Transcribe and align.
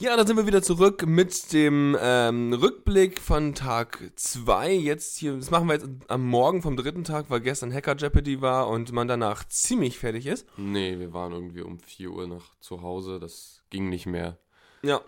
Ja, 0.00 0.16
da 0.16 0.26
sind 0.26 0.36
wir 0.36 0.48
wieder 0.48 0.60
zurück 0.60 1.06
mit 1.06 1.52
dem 1.52 1.96
ähm, 2.00 2.52
Rückblick 2.52 3.20
von 3.20 3.54
Tag 3.54 4.10
2. 4.16 4.72
Jetzt 4.72 5.16
hier, 5.18 5.36
das 5.36 5.52
machen 5.52 5.68
wir 5.68 5.74
jetzt 5.74 5.86
am 6.08 6.26
Morgen 6.26 6.62
vom 6.62 6.76
dritten 6.76 7.04
Tag, 7.04 7.26
weil 7.28 7.40
gestern 7.40 7.72
Hacker 7.72 7.94
Jeopardy 7.94 8.40
war 8.40 8.66
und 8.66 8.90
man 8.90 9.06
danach 9.06 9.44
ziemlich 9.44 10.00
fertig 10.00 10.26
ist. 10.26 10.48
Nee, 10.56 10.98
wir 10.98 11.12
waren 11.12 11.32
irgendwie 11.32 11.62
um 11.62 11.78
4 11.78 12.10
Uhr 12.10 12.26
noch 12.26 12.56
zu 12.58 12.82
Hause, 12.82 13.20
das 13.20 13.62
ging 13.70 13.88
nicht 13.88 14.06
mehr. 14.06 14.36
Ja. 14.82 15.00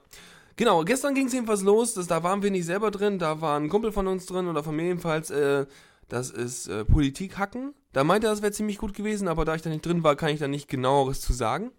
Genau, 0.54 0.84
gestern 0.84 1.16
ging 1.16 1.26
es 1.26 1.32
jedenfalls 1.32 1.62
los, 1.62 1.94
das, 1.94 2.06
da 2.06 2.22
waren 2.22 2.44
wir 2.44 2.52
nicht 2.52 2.64
selber 2.64 2.92
drin, 2.92 3.18
da 3.18 3.40
war 3.40 3.58
ein 3.58 3.68
Kumpel 3.68 3.90
von 3.90 4.06
uns 4.06 4.26
drin 4.26 4.46
oder 4.46 4.62
von 4.62 4.76
mir 4.76 4.84
jedenfalls, 4.84 5.30
äh, 5.30 5.66
das 6.08 6.30
ist 6.30 6.68
äh, 6.68 6.84
Politik 6.84 7.38
hacken. 7.38 7.74
Da 7.92 8.04
meinte 8.04 8.28
er, 8.28 8.30
das 8.30 8.40
wäre 8.40 8.52
ziemlich 8.52 8.78
gut 8.78 8.94
gewesen, 8.94 9.26
aber 9.26 9.44
da 9.44 9.56
ich 9.56 9.62
da 9.62 9.68
nicht 9.68 9.84
drin 9.84 10.04
war, 10.04 10.14
kann 10.14 10.28
ich 10.28 10.38
da 10.38 10.46
nicht 10.46 10.68
genaueres 10.68 11.20
zu 11.20 11.32
sagen. 11.32 11.72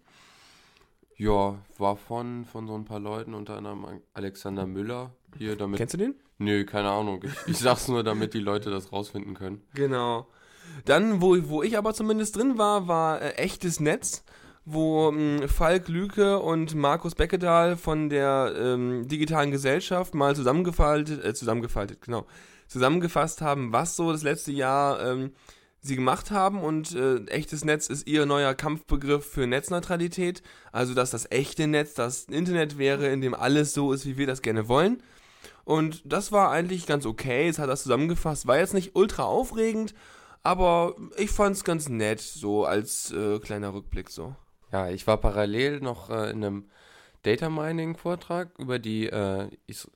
Ja, 1.18 1.58
war 1.78 1.96
von, 1.96 2.44
von 2.44 2.66
so 2.66 2.74
ein 2.74 2.84
paar 2.84 3.00
Leuten, 3.00 3.34
unter 3.34 3.56
anderem 3.56 4.00
Alexander 4.14 4.66
Müller 4.66 5.12
hier 5.36 5.56
damit. 5.56 5.78
Kennst 5.78 5.94
du 5.94 5.98
den? 5.98 6.14
Nö, 6.38 6.64
keine 6.64 6.90
Ahnung. 6.90 7.22
Ich, 7.24 7.32
ich 7.48 7.58
sag's 7.58 7.88
nur, 7.88 8.04
damit 8.04 8.34
die 8.34 8.40
Leute 8.40 8.70
das 8.70 8.92
rausfinden 8.92 9.34
können. 9.34 9.62
Genau. 9.74 10.28
Dann, 10.84 11.20
wo, 11.20 11.36
wo 11.48 11.62
ich 11.62 11.76
aber 11.76 11.92
zumindest 11.92 12.36
drin 12.36 12.56
war, 12.56 12.86
war 12.86 13.20
äh, 13.20 13.32
echtes 13.32 13.80
Netz 13.80 14.24
wo 14.70 15.08
ähm, 15.08 15.48
Falk 15.48 15.88
Lüke 15.88 16.40
und 16.40 16.74
Markus 16.74 17.14
Beckedahl 17.14 17.76
von 17.76 18.10
der 18.10 18.54
ähm, 18.56 19.08
digitalen 19.08 19.50
Gesellschaft 19.50 20.14
mal 20.14 20.36
zusammengefaltet, 20.36 21.24
äh, 21.24 21.32
zusammengefaltet, 21.32 22.02
genau, 22.02 22.26
zusammengefasst 22.66 23.40
haben, 23.40 23.72
was 23.72 23.96
so 23.96 24.12
das 24.12 24.22
letzte 24.22 24.52
Jahr 24.52 25.00
ähm, 25.02 25.32
sie 25.80 25.96
gemacht 25.96 26.30
haben 26.30 26.60
und 26.60 26.94
äh, 26.94 27.24
echtes 27.26 27.64
Netz 27.64 27.88
ist 27.88 28.06
ihr 28.06 28.26
neuer 28.26 28.54
Kampfbegriff 28.54 29.24
für 29.24 29.46
Netzneutralität, 29.46 30.42
also 30.72 30.94
dass 30.94 31.10
das 31.10 31.30
echte 31.30 31.66
Netz 31.66 31.94
das 31.94 32.24
Internet 32.24 32.78
wäre, 32.78 33.08
in 33.08 33.20
dem 33.20 33.34
alles 33.34 33.74
so 33.74 33.92
ist, 33.92 34.04
wie 34.06 34.16
wir 34.16 34.26
das 34.26 34.42
gerne 34.42 34.68
wollen. 34.68 35.02
Und 35.64 36.02
das 36.04 36.32
war 36.32 36.50
eigentlich 36.50 36.86
ganz 36.86 37.06
okay, 37.06 37.48
es 37.48 37.58
hat 37.58 37.68
das 37.68 37.82
zusammengefasst, 37.82 38.46
war 38.46 38.58
jetzt 38.58 38.74
nicht 38.74 38.96
ultra 38.96 39.24
aufregend, 39.24 39.94
aber 40.42 40.96
ich 41.16 41.30
fand 41.30 41.56
es 41.56 41.64
ganz 41.64 41.88
nett, 41.88 42.20
so 42.20 42.64
als 42.64 43.12
äh, 43.12 43.38
kleiner 43.38 43.74
Rückblick 43.74 44.10
so. 44.10 44.34
Ja, 44.72 44.88
ich 44.90 45.06
war 45.06 45.18
parallel 45.18 45.80
noch 45.80 46.10
äh, 46.10 46.30
in 46.30 46.44
einem 46.44 46.70
Data 47.22 47.50
Mining 47.50 47.96
Vortrag 47.96 48.58
über 48.58 48.78
die 48.78 49.06
äh, 49.06 49.48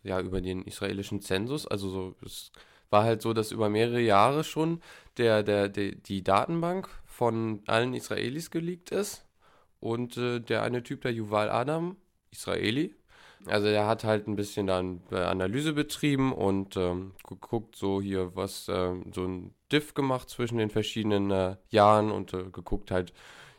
ja 0.03 0.21
über 0.21 0.41
den 0.41 0.63
israelischen 0.63 1.21
Zensus. 1.21 1.67
Also 1.67 1.89
so 1.89 2.15
es 2.25 2.53
war 2.93 3.05
halt 3.05 3.23
so, 3.23 3.33
dass 3.33 3.53
über 3.53 3.69
mehrere 3.69 4.01
Jahre 4.01 4.45
schon 4.45 4.81
der 5.19 5.43
der, 5.43 5.69
der 5.69 5.93
die 5.93 6.23
Datenbank 6.23 6.89
von 7.07 7.63
allen 7.67 7.95
Israelis 7.95 8.51
geleakt 8.51 8.91
ist 8.91 9.27
und 9.81 10.17
äh, 10.17 10.41
der 10.41 10.63
eine 10.63 10.83
Typ, 10.83 11.03
der 11.03 11.13
Yuval 11.13 11.51
Adam, 11.51 11.97
Israeli, 12.31 12.95
also 13.47 13.67
er 13.67 13.87
hat 13.87 14.05
halt 14.05 14.29
ein 14.29 14.37
bisschen 14.37 14.67
dann 14.67 15.01
äh, 15.11 15.17
Analyse 15.17 15.73
betrieben 15.73 16.33
und 16.33 16.77
ähm, 16.77 17.13
geguckt, 17.29 17.77
so 17.77 18.01
hier 18.01 18.35
was, 18.37 18.69
äh, 18.69 18.95
so 19.13 19.25
ein 19.25 19.55
Diff 19.71 19.95
gemacht 19.95 20.31
zwischen 20.31 20.59
den 20.59 20.71
verschiedenen 20.71 21.31
äh, 21.31 21.57
Jahren 21.69 22.13
und 22.13 22.33
äh, 22.35 22.45
geguckt 22.51 22.91
halt, 22.91 23.13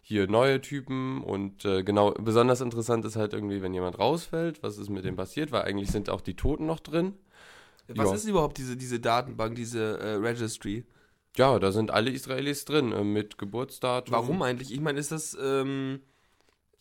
hier 0.06 0.28
neue 0.28 0.60
Typen 0.60 1.24
und 1.24 1.64
äh, 1.64 1.82
genau, 1.82 2.12
besonders 2.12 2.60
interessant 2.60 3.06
ist 3.06 3.16
halt 3.16 3.34
irgendwie, 3.34 3.62
wenn 3.62 3.74
jemand 3.74 3.98
rausfällt, 3.98 4.62
was 4.62 4.78
ist 4.78 4.90
mit 4.90 5.06
dem 5.06 5.16
passiert, 5.16 5.54
weil 5.54 5.62
eigentlich 5.62 5.92
sind 5.92 6.10
auch 6.10 6.20
die 6.20 6.36
Toten 6.36 6.66
noch 6.66 6.82
drin. 6.82 7.14
Was 7.88 8.10
jo. 8.10 8.14
ist 8.14 8.26
überhaupt 8.26 8.58
diese, 8.58 8.78
diese 8.78 9.00
Datenbank, 9.00 9.56
diese 9.56 10.00
äh, 10.00 10.14
Registry? 10.16 10.86
Ja, 11.36 11.58
da 11.60 11.72
sind 11.72 11.92
alle 11.92 12.12
Israelis 12.12 12.66
drin, 12.66 12.92
äh, 12.92 13.04
mit 13.04 13.38
Geburtsdatum. 13.38 14.14
Warum 14.14 14.42
eigentlich? 14.42 14.72
Ich 14.72 14.80
meine, 14.80 15.00
ist 15.00 15.12
das, 15.12 15.38
ähm, 15.42 16.02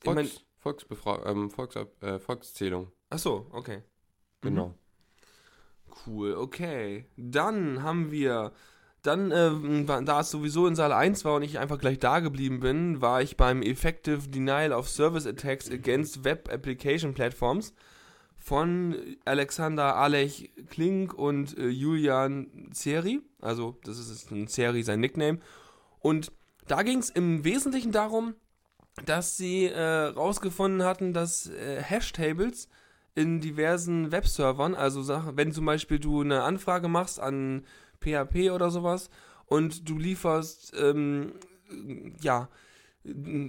Volks, 0.01 0.23
ich 0.23 0.35
mein, 0.35 0.43
Volksbefra 0.59 1.27
ähm, 1.27 1.51
Volks, 1.51 1.77
äh, 2.01 2.19
Volkszählung. 2.19 2.93
Ach 3.11 3.19
so, 3.19 3.47
okay. 3.51 3.83
Genau. 4.43 4.69
Mhm. 4.69 4.75
Cool, 6.07 6.35
okay. 6.35 7.07
Dann 7.17 7.83
haben 7.83 8.11
wir 8.11 8.53
dann, 9.03 9.33
äh, 9.33 10.05
da 10.05 10.21
es 10.21 10.31
sowieso 10.31 10.67
in 10.67 10.77
Saal 10.77 10.93
1 10.93 11.25
war 11.25 11.35
und 11.35 11.43
ich 11.43 11.59
einfach 11.59 11.79
gleich 11.79 11.99
da 11.99 12.21
geblieben 12.21 12.61
bin, 12.61 13.03
war 13.03 13.21
ich 13.21 13.37
beim 13.37 13.61
Effective 13.63 14.29
Denial 14.29 14.73
of 14.73 14.89
Service 14.89 15.27
Attacks 15.27 15.71
Against 15.71 16.25
Web 16.25 16.49
Application 16.53 17.13
Platforms 17.13 17.75
von 18.43 18.97
Alexander 19.25 19.97
Alech 19.97 20.51
Klink 20.69 21.15
und 21.15 21.57
äh, 21.57 21.69
Julian 21.69 22.71
Zeri. 22.73 23.23
Also, 23.41 23.79
das 23.85 23.99
ist 23.99 24.33
ein 24.33 24.49
Zeri, 24.49 24.83
sein 24.83 24.99
Nickname. 24.99 25.39
Und 26.01 26.33
da 26.67 26.83
ging 26.83 26.99
es 26.99 27.09
im 27.09 27.45
Wesentlichen 27.45 27.93
darum, 27.93 28.35
dass 29.07 29.37
sie 29.37 29.67
äh, 29.67 30.07
rausgefunden 30.07 30.83
hatten, 30.83 31.13
dass 31.13 31.49
äh, 31.51 31.81
Hashtables 31.81 32.69
in 33.15 33.41
diversen 33.41 34.11
Webservern, 34.11 34.75
also 34.75 35.07
wenn 35.37 35.53
zum 35.53 35.67
Beispiel 35.67 36.01
du 36.01 36.23
eine 36.23 36.43
Anfrage 36.43 36.89
machst 36.89 37.21
an 37.21 37.65
PHP 38.01 38.51
oder 38.51 38.71
sowas 38.71 39.09
und 39.47 39.89
du 39.89 39.99
lieferst, 39.99 40.75
ähm, 40.77 41.35
ja, 42.21 42.49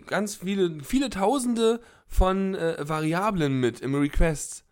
ganz 0.05 0.35
viele, 0.35 0.83
viele 0.83 1.09
Tausende 1.09 1.79
von 2.07 2.53
äh, 2.55 2.87
Variablen 2.87 3.59
mit 3.59 3.79
im 3.79 3.95
Request. 3.95 4.65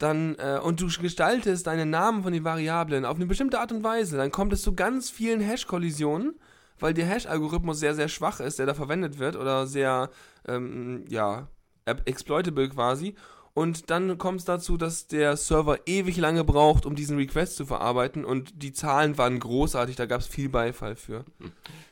Dann, 0.00 0.36
äh, 0.36 0.58
und 0.62 0.80
du 0.80 0.86
gestaltest 0.86 1.66
deinen 1.66 1.90
Namen 1.90 2.22
von 2.22 2.32
den 2.32 2.42
Variablen 2.42 3.04
auf 3.04 3.16
eine 3.16 3.26
bestimmte 3.26 3.60
Art 3.60 3.70
und 3.70 3.84
Weise, 3.84 4.16
dann 4.16 4.30
kommt 4.30 4.50
es 4.54 4.62
zu 4.62 4.74
ganz 4.74 5.10
vielen 5.10 5.42
Hash-Kollisionen, 5.42 6.40
weil 6.78 6.94
der 6.94 7.04
Hash-Algorithmus 7.04 7.80
sehr, 7.80 7.94
sehr 7.94 8.08
schwach 8.08 8.40
ist, 8.40 8.58
der 8.58 8.64
da 8.64 8.72
verwendet 8.72 9.18
wird, 9.18 9.36
oder 9.36 9.66
sehr, 9.66 10.08
ähm, 10.48 11.04
ja, 11.08 11.48
exploitable 11.84 12.70
quasi. 12.70 13.14
Und 13.52 13.90
dann 13.90 14.16
kommt 14.16 14.38
es 14.38 14.46
dazu, 14.46 14.78
dass 14.78 15.06
der 15.06 15.36
Server 15.36 15.80
ewig 15.84 16.16
lange 16.16 16.44
braucht, 16.44 16.86
um 16.86 16.94
diesen 16.94 17.18
Request 17.18 17.56
zu 17.56 17.66
verarbeiten. 17.66 18.24
Und 18.24 18.62
die 18.62 18.72
Zahlen 18.72 19.18
waren 19.18 19.38
großartig, 19.38 19.96
da 19.96 20.06
gab 20.06 20.22
es 20.22 20.26
viel 20.26 20.48
Beifall 20.48 20.96
für. 20.96 21.26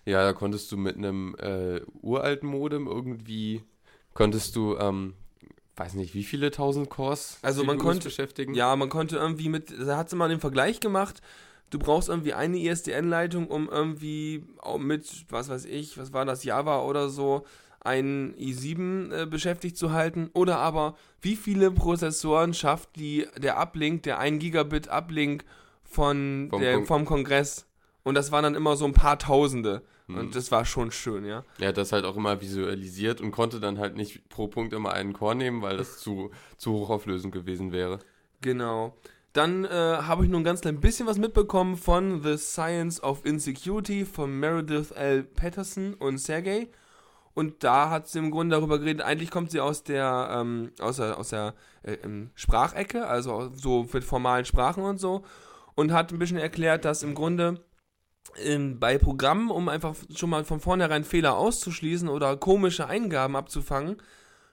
Ja, 0.07 0.23
da 0.23 0.33
konntest 0.33 0.73
du 0.73 0.79
mit 0.79 0.97
einem 0.97 1.35
äh, 1.35 1.83
uralten 2.01 2.49
Modem 2.49 2.87
irgendwie, 2.87 3.65
konntest 4.15 4.57
du, 4.57 4.79
ähm, 4.79 5.13
weiß 5.79 5.95
nicht, 5.95 6.15
wie 6.15 6.25
viele 6.25 6.51
tausend 6.51 6.91
Cores 6.91 7.39
also 7.43 7.65
man 7.65 7.79
konnte, 7.79 8.05
beschäftigen? 8.05 8.55
Ja, 8.55 8.75
man 8.77 8.89
konnte 8.89 9.17
irgendwie 9.17 9.49
mit, 9.49 9.73
da 9.79 9.97
hat 9.97 10.11
sie 10.11 10.17
mal 10.17 10.29
den 10.29 10.41
Vergleich 10.41 10.81
gemacht. 10.81 11.21
Du 11.71 11.79
brauchst 11.79 12.09
irgendwie 12.09 12.35
eine 12.35 12.59
ISDN-Leitung, 12.59 13.49
um 13.49 13.69
irgendwie 13.69 14.45
mit, 14.79 15.27
was 15.29 15.49
weiß 15.49 15.67
ich, 15.67 15.99
was 15.99 16.13
war 16.13 16.25
das, 16.25 16.45
Java 16.45 16.83
oder 16.83 17.09
so, 17.11 17.45
einen 17.81 18.35
i7 18.35 19.13
äh, 19.13 19.27
beschäftigt 19.27 19.77
zu 19.77 19.93
halten 19.93 20.31
oder 20.33 20.59
aber 20.59 20.97
wie 21.21 21.37
viele 21.37 21.71
Prozessoren 21.71 22.53
schafft 22.55 22.97
die, 22.97 23.27
der 23.37 23.59
Uplink, 23.61 24.03
der 24.03 24.19
1 24.19 24.41
Gigabit 24.41 24.89
Uplink 24.89 25.45
von 25.85 26.49
vom, 26.51 26.61
der, 26.61 26.75
Kon 26.75 26.87
vom 26.87 27.05
Kongress 27.05 27.67
und 28.03 28.15
das 28.15 28.33
waren 28.33 28.43
dann 28.43 28.55
immer 28.55 28.77
so 28.77 28.85
ein 28.85 28.95
paar 28.95 29.19
Tausende 29.19 29.83
hm. 30.09 30.19
und 30.19 30.35
das 30.35 30.51
war 30.51 30.65
schon 30.65 30.91
schön, 30.91 31.25
ja. 31.25 31.45
Er 31.59 31.69
hat 31.69 31.77
das 31.77 31.93
halt 31.93 32.05
auch 32.05 32.17
immer 32.17 32.41
visualisiert 32.41 33.21
und 33.21 33.31
konnte 33.31 33.61
dann 33.61 33.79
halt 33.79 33.97
nicht 33.97 34.29
pro 34.29 34.49
Punkt 34.49 34.73
immer 34.73 34.93
einen 34.93 35.13
Core 35.13 35.37
nehmen, 35.37 35.63
weil 35.63 35.77
das 35.77 35.99
zu, 35.99 36.31
zu 36.57 36.73
hochauflösend 36.73 37.33
gewesen 37.33 37.73
wäre. 37.73 38.01
Genau. 38.41 38.97
Dann 39.35 39.65
äh, 39.65 39.69
habe 39.69 40.25
ich 40.25 40.31
nur 40.31 40.41
ein 40.41 40.45
ganz 40.45 40.63
klein 40.63 40.81
bisschen 40.81 41.07
was 41.07 41.19
mitbekommen 41.19 41.77
von 41.77 42.23
The 42.23 42.37
Science 42.39 43.03
of 43.03 43.25
Insecurity 43.25 44.05
von 44.05 44.33
Meredith 44.33 44.91
L. 44.93 45.23
Patterson 45.23 45.95
und 45.95 46.19
Sergey. 46.19 46.71
Und 47.35 47.63
da 47.63 47.91
hat 47.91 48.09
sie 48.09 48.19
im 48.19 48.33
Grunde 48.33 48.57
darüber 48.57 48.81
geredet, 48.81 49.03
eigentlich 49.03 49.31
kommt 49.31 49.53
sie 49.53 49.61
aus 49.61 49.85
der, 49.85 50.29
ähm, 50.33 50.73
aus 50.81 50.97
der, 50.97 51.19
aus 51.19 51.29
der 51.29 51.55
äh, 51.85 51.97
Sprachecke, 52.35 53.07
also 53.07 53.53
so 53.55 53.87
mit 53.93 54.03
formalen 54.03 54.45
Sprachen 54.45 54.83
und 54.83 54.99
so. 54.99 55.23
Und 55.77 55.93
hat 55.93 56.11
ein 56.11 56.19
bisschen 56.19 56.39
erklärt, 56.39 56.85
dass 56.85 57.05
im 57.05 57.15
Grunde 57.15 57.61
ähm, 58.43 58.79
bei 58.79 58.99
Programmen, 58.99 59.51
um 59.51 59.69
einfach 59.69 59.95
schon 60.15 60.31
mal 60.31 60.45
von 60.45 60.61
vornherein 60.61 61.05
Fehler 61.05 61.37
auszuschließen 61.37 62.09
oder 62.09 62.37
komische 62.37 62.87
Eingaben 62.87 63.37
abzufangen, 63.37 63.97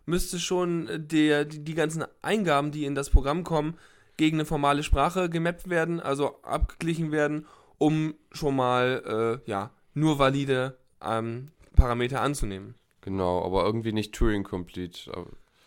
müsste 0.06 0.40
schon 0.40 0.90
der, 0.96 1.46
die, 1.46 1.64
die 1.64 1.74
ganzen 1.74 2.06
Eingaben, 2.22 2.72
die 2.72 2.86
in 2.86 2.96
das 2.96 3.10
Programm 3.10 3.44
kommen, 3.44 3.78
gegen 4.18 4.38
eine 4.38 4.46
formale 4.46 4.84
Sprache 4.84 5.30
gemappt 5.30 5.70
werden, 5.70 6.00
also 6.00 6.42
abgeglichen 6.44 7.12
werden, 7.12 7.46
um 7.78 8.16
schon 8.32 8.56
mal 8.56 9.42
äh, 9.46 9.50
ja, 9.50 9.72
nur 9.94 10.20
valide 10.20 10.78
ähm, 11.04 11.50
Parameter 11.76 12.22
anzunehmen. 12.22 12.76
Genau, 13.02 13.44
aber 13.44 13.66
irgendwie 13.66 13.92
nicht 13.92 14.14
Turing 14.14 14.44
Complete. 14.44 15.12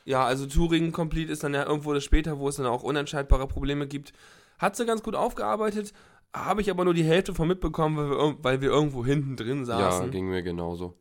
Ja, 0.05 0.25
also 0.25 0.46
Turing 0.46 0.93
Complete 0.93 1.31
ist 1.31 1.44
dann 1.44 1.55
ja 1.55 1.66
irgendwo 1.66 1.93
das 1.93 2.02
später, 2.02 2.38
wo 2.38 2.49
es 2.49 2.56
dann 2.56 2.66
auch 2.66 2.82
unentscheidbare 2.82 3.46
Probleme 3.46 3.87
gibt. 3.87 4.12
Hat 4.58 4.75
sie 4.75 4.87
ganz 4.87 5.02
gut 5.02 5.14
aufgearbeitet, 5.14 5.93
habe 6.34 6.60
ich 6.60 6.70
aber 6.70 6.84
nur 6.84 6.94
die 6.94 7.04
Hälfte 7.04 7.34
von 7.34 7.48
mitbekommen, 7.48 7.96
weil 7.96 8.10
wir, 8.10 8.36
weil 8.42 8.60
wir 8.60 8.70
irgendwo 8.70 9.04
hinten 9.04 9.36
drin 9.36 9.64
saßen. 9.64 10.06
Ja, 10.06 10.10
ging 10.10 10.28
mir 10.28 10.42
genauso. 10.42 10.94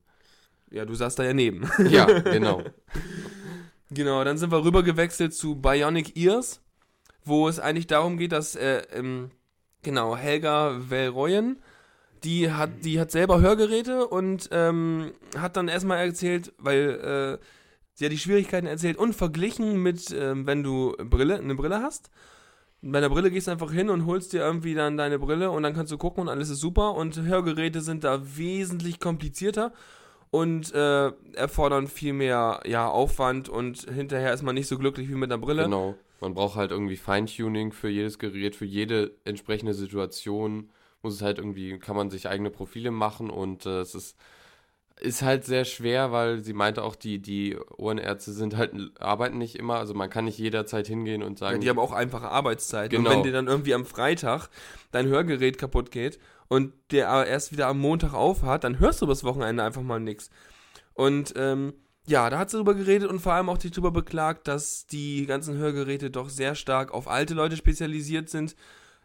Ja, 0.72 0.86
du 0.86 0.94
saßt 0.94 1.20
da 1.20 1.24
ja 1.24 1.34
neben. 1.34 1.70
Ja, 1.90 2.06
genau. 2.20 2.64
genau, 3.90 4.24
dann 4.24 4.38
sind 4.38 4.52
wir 4.52 4.64
rüber 4.64 4.84
gewechselt 4.84 5.34
zu 5.34 5.56
Bionic 5.56 6.18
Ears, 6.18 6.62
wo 7.24 7.48
es 7.48 7.60
eigentlich 7.60 7.88
darum 7.88 8.18
geht, 8.18 8.32
dass 8.32 8.56
äh, 8.56 8.84
ähm, 8.94 9.32
genau 9.84 10.16
Helga 10.16 10.78
Velroyen 10.90 11.60
die 12.24 12.52
hat, 12.52 12.84
die 12.84 13.00
hat 13.00 13.12
selber 13.12 13.42
Hörgeräte 13.42 14.08
und 14.08 14.50
ähm, 14.52 15.12
hat 15.38 15.56
dann 15.56 15.68
erstmal 15.68 16.00
erzählt, 16.00 16.52
weil 16.58 17.40
sie 17.98 18.06
hat 18.06 18.12
die 18.12 18.18
Schwierigkeiten 18.18 18.68
erzählt 18.68 18.98
und 18.98 19.14
verglichen 19.14 19.82
mit, 19.82 20.12
ähm, 20.12 20.46
wenn 20.46 20.64
du 20.64 20.96
Brille, 20.98 21.38
eine 21.38 21.56
Brille 21.56 21.82
hast. 21.82 22.12
Bei 22.82 23.00
der 23.02 23.10
Brille 23.10 23.32
gehst 23.32 23.48
du 23.48 23.52
einfach 23.52 23.72
hin 23.72 23.90
und 23.90 24.06
holst 24.06 24.34
dir 24.34 24.40
irgendwie 24.40 24.76
dann 24.76 24.98
deine 24.98 25.20
Brille 25.20 25.52
und 25.52 25.64
dann 25.64 25.74
kannst 25.74 25.92
du 25.92 25.98
gucken 25.98 26.22
und 26.22 26.30
alles 26.30 26.50
ist 26.50 26.60
super. 26.60 26.94
Und 26.94 27.20
Hörgeräte 27.20 27.82
sind 27.82 28.04
da 28.04 28.22
wesentlich 28.38 29.00
komplizierter 29.00 29.74
und 30.30 30.74
äh, 30.74 31.12
erfordern 31.34 31.88
viel 31.88 32.14
mehr 32.14 32.62
ja, 32.66 32.88
Aufwand 32.88 33.50
und 33.50 33.90
hinterher 33.92 34.34
ist 34.34 34.44
man 34.44 34.56
nicht 34.56 34.68
so 34.68 34.78
glücklich 34.78 35.10
wie 35.10 35.16
mit 35.16 35.32
einer 35.32 35.42
Brille. 35.42 35.64
Genau. 35.64 35.96
Man 36.20 36.34
braucht 36.34 36.56
halt 36.56 36.72
irgendwie 36.72 36.98
Feintuning 36.98 37.72
für 37.72 37.90
jedes 37.90 38.18
Gerät, 38.20 38.56
für 38.56 38.66
jede 38.66 39.12
entsprechende 39.24 39.74
Situation 39.74 40.70
muss 41.02 41.16
es 41.16 41.22
halt 41.22 41.38
irgendwie, 41.38 41.78
kann 41.80 41.96
man 41.96 42.10
sich 42.10 42.28
eigene 42.28 42.50
Profile 42.50 42.92
machen 42.92 43.30
und 43.30 43.66
äh, 43.66 43.80
es 43.82 43.96
ist, 43.96 44.18
ist 45.00 45.22
halt 45.22 45.46
sehr 45.46 45.66
schwer, 45.66 46.12
weil 46.12 46.44
sie 46.44 46.54
meinte 46.54 46.84
auch, 46.84 46.96
die, 46.96 47.20
die 47.20 47.58
Ohrenärzte 47.78 48.32
sind 48.32 48.58
halt, 48.58 48.74
arbeiten 49.00 49.38
nicht 49.38 49.56
immer, 49.56 49.76
also 49.76 49.94
man 49.94 50.10
kann 50.10 50.26
nicht 50.26 50.40
jederzeit 50.40 50.88
hingehen 50.88 51.24
und 51.24 51.38
sagen. 51.38 51.56
Ja, 51.56 51.62
die 51.62 51.70
haben 51.70 51.80
auch 51.80 51.92
einfache 51.92 52.30
Arbeitszeiten. 52.30 52.98
Genau. 52.98 53.10
Und 53.10 53.16
wenn 53.18 53.24
dir 53.24 53.32
dann 53.32 53.48
irgendwie 53.48 53.74
am 53.74 53.86
Freitag 53.86 54.50
dein 54.92 55.08
Hörgerät 55.08 55.58
kaputt 55.58 55.92
geht 55.92 56.20
und 56.48 56.74
der 56.92 57.10
aber 57.10 57.28
erst 57.28 57.52
wieder 57.52 57.68
am 57.68 57.80
Montag 57.80 58.14
aufhat, 58.14 58.64
dann 58.64 58.80
hörst 58.80 59.02
du 59.02 59.06
das 59.06 59.24
Wochenende 59.24 59.64
einfach 59.64 59.84
mal 59.84 60.00
nichts. 60.00 60.30
Und 60.94 61.34
ähm, 61.38 61.74
ja, 62.08 62.30
da 62.30 62.40
hat 62.40 62.50
sie 62.50 62.58
drüber 62.58 62.74
geredet 62.74 63.10
und 63.10 63.20
vor 63.20 63.34
allem 63.34 63.50
auch 63.50 63.60
sich 63.60 63.72
drüber 63.72 63.92
beklagt, 63.92 64.48
dass 64.48 64.88
die 64.88 65.26
ganzen 65.26 65.58
Hörgeräte 65.58 66.10
doch 66.10 66.30
sehr 66.30 66.56
stark 66.56 66.94
auf 66.94 67.08
alte 67.08 67.34
Leute 67.34 67.58
spezialisiert 67.58 68.30
sind. 68.30 68.56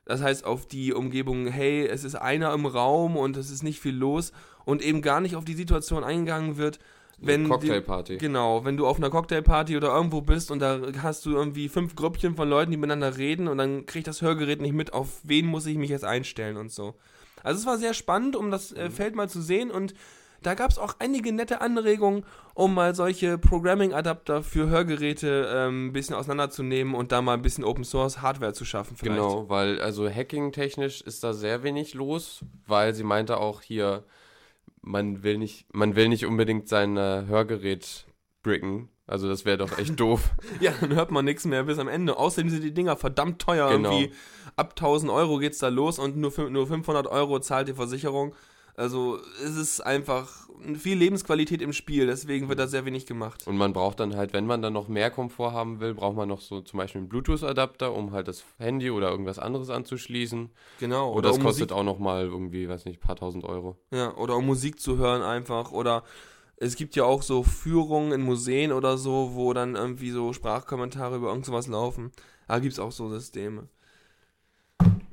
Das 0.05 0.23
heißt 0.23 0.45
auf 0.45 0.67
die 0.67 0.93
Umgebung, 0.93 1.47
hey, 1.47 1.87
es 1.87 2.03
ist 2.03 2.15
einer 2.15 2.53
im 2.55 2.67
Raum 2.67 3.17
und 3.17 3.37
es 3.37 3.51
ist 3.51 3.63
nicht 3.63 3.81
viel 3.81 3.95
los 3.95 4.33
und 4.65 4.83
eben 4.83 5.03
gar 5.03 5.21
nicht 5.21 5.37
auf 5.37 5.45
die 5.45 5.55
Situation 5.55 6.05
eingegangen 6.05 6.57
wird, 6.57 6.79
wenn 7.19 7.49
Cocktailparty. 7.49 8.19
Genau, 8.19 8.65
wenn 8.65 8.77
du 8.77 8.87
auf 8.87 8.97
einer 8.97 9.11
Cocktailparty 9.11 9.77
oder 9.77 9.95
irgendwo 9.95 10.21
bist 10.21 10.51
und 10.51 10.59
da 10.59 10.81
hast 11.03 11.25
du 11.25 11.31
irgendwie 11.31 11.69
fünf 11.69 11.95
Grüppchen 11.95 12.35
von 12.35 12.49
Leuten, 12.49 12.71
die 12.71 12.77
miteinander 12.77 13.17
reden 13.17 13.49
und 13.49 13.59
dann 13.59 13.87
kriegt 13.87 14.07
das 14.07 14.23
Hörgerät 14.23 14.61
nicht 14.61 14.75
mit, 14.75 14.93
auf 14.93 15.21
wen 15.23 15.47
muss 15.47 15.67
ich 15.67 15.77
mich 15.77 15.91
jetzt 15.91 16.05
einstellen 16.05 16.57
und 16.57 16.73
so. 16.73 16.95
Also 17.43 17.61
es 17.61 17.67
war 17.67 17.79
sehr 17.79 17.95
spannend, 17.95 18.37
um 18.37 18.51
das 18.51 18.73
äh, 18.73 18.91
Feld 18.91 19.15
mal 19.15 19.29
zu 19.29 19.41
sehen 19.41 19.71
und 19.71 19.95
da 20.43 20.55
gab 20.55 20.71
es 20.71 20.79
auch 20.79 20.97
einige 20.99 21.33
nette 21.33 21.61
Anregungen, 21.61 22.25
um 22.55 22.75
mal 22.75 22.97
solche 22.97 23.39
Programming-Adapter 23.39 24.43
für 24.43 24.69
Hörgeräte 24.69 25.49
ähm, 25.55 25.87
ein 25.87 25.93
bisschen 25.93 26.17
auseinanderzunehmen 26.17 26.95
und 26.95 27.13
da 27.13 27.23
mal 27.23 27.35
ein 27.35 27.43
bisschen 27.43 27.63
Open-Source-Hardware 27.63 28.53
zu 28.53 28.65
schaffen. 28.65 28.97
Vielleicht. 28.97 29.21
Genau, 29.21 29.49
weil 29.49 29.81
also 29.81 30.11
hacking-technisch 30.11 31.01
ist 31.03 31.23
da 31.23 31.33
sehr 31.33 31.63
wenig 31.63 31.95
los, 31.95 32.41
weil 32.67 32.93
sie 32.95 33.05
meinte 33.05 33.39
auch 33.39 33.63
hier, 33.63 34.03
man 34.83 35.23
will 35.23 35.39
nicht, 35.39 35.73
man 35.75 35.97
will 35.97 36.09
nicht 36.09 36.27
unbedingt 36.27 36.69
sein 36.69 36.97
äh, 36.97 37.25
Hörgerät 37.27 38.07
bricken. 38.43 38.89
Also 39.07 39.29
das 39.29 39.45
wäre 39.45 39.59
doch 39.59 39.79
echt 39.79 39.99
doof. 39.99 40.31
ja, 40.61 40.73
dann 40.81 40.95
hört 40.95 41.11
man 41.11 41.25
nichts 41.25 41.45
mehr 41.45 41.65
bis 41.65 41.79
am 41.79 41.89
Ende. 41.89 42.17
Außerdem 42.17 42.51
sind 42.51 42.65
die 42.65 42.75
Dinger 42.75 42.97
verdammt 42.97 43.41
teuer. 43.41 43.71
Genau. 43.71 43.91
Irgendwie 43.91 44.15
ab 44.57 44.71
1000 44.71 45.11
Euro 45.11 45.39
geht's 45.39 45.59
da 45.59 45.69
los 45.69 45.99
und 45.99 46.17
nur, 46.17 46.33
nur 46.51 46.67
500 46.67 47.07
Euro 47.07 47.41
zahlt 47.41 47.69
die 47.69 47.75
Versicherung. 47.75 48.35
Also 48.75 49.19
es 49.45 49.57
ist 49.57 49.81
einfach 49.81 50.49
viel 50.79 50.97
Lebensqualität 50.97 51.61
im 51.61 51.73
Spiel, 51.75 52.07
deswegen 52.07 52.49
wird 52.49 52.59
da 52.59 52.67
sehr 52.67 52.87
wenig 52.87 53.05
gemacht. 53.05 53.47
Und 53.47 53.57
man 53.59 53.73
braucht 53.73 54.01
dann 54.01 54.17
halt, 54.17 54.33
wenn 54.33 54.47
man 54.47 54.63
dann 54.63 54.73
noch 54.73 54.89
mehr 54.89 55.11
Komfort 55.11 55.53
haben 55.53 55.81
will, 55.81 55.93
braucht 55.93 56.17
man 56.17 56.29
noch 56.29 56.41
so 56.41 56.63
zum 56.63 56.79
Beispiel 56.79 57.01
einen 57.01 57.09
Bluetooth-Adapter, 57.09 57.93
um 57.93 58.13
halt 58.13 58.29
das 58.29 58.45
Handy 58.59 58.91
oder 58.91 59.11
irgendwas 59.11 59.39
anderes 59.39 59.69
anzuschließen. 59.69 60.51
Genau. 60.81 61.11
Oder, 61.11 61.19
oder 61.19 61.29
das 61.29 61.37
um 61.39 61.43
kostet 61.45 61.71
Musik 61.71 61.79
auch 61.79 61.85
nochmal 61.85 62.25
irgendwie, 62.25 62.69
weiß 62.69 62.87
nicht, 62.87 63.03
ein 63.03 63.07
paar 63.07 63.17
tausend 63.17 63.45
Euro. 63.45 63.77
Ja, 63.91 64.15
oder 64.17 64.37
um 64.37 64.47
Musik 64.47 64.81
zu 64.81 64.97
hören 64.97 65.23
einfach. 65.23 65.73
Oder 65.73 66.03
es 66.57 66.77
gibt 66.77 66.97
ja 66.97 67.05
auch 67.05 67.23
so 67.23 67.43
Führungen 67.43 68.13
in 68.13 68.23
Museen 68.23 68.73
oder 68.73 68.97
so, 68.97 69.33
wo 69.35 69.53
dann 69.53 69.75
irgendwie 69.75 70.11
so 70.11 70.33
Sprachkommentare 70.33 71.17
über 71.17 71.29
irgend 71.29 71.45
sowas 71.45 71.67
laufen. 71.67 72.13
Da 72.49 72.59
gibt 72.59 72.73
es 72.73 72.79
auch 72.79 72.93
so 72.93 73.09
Systeme. 73.09 73.69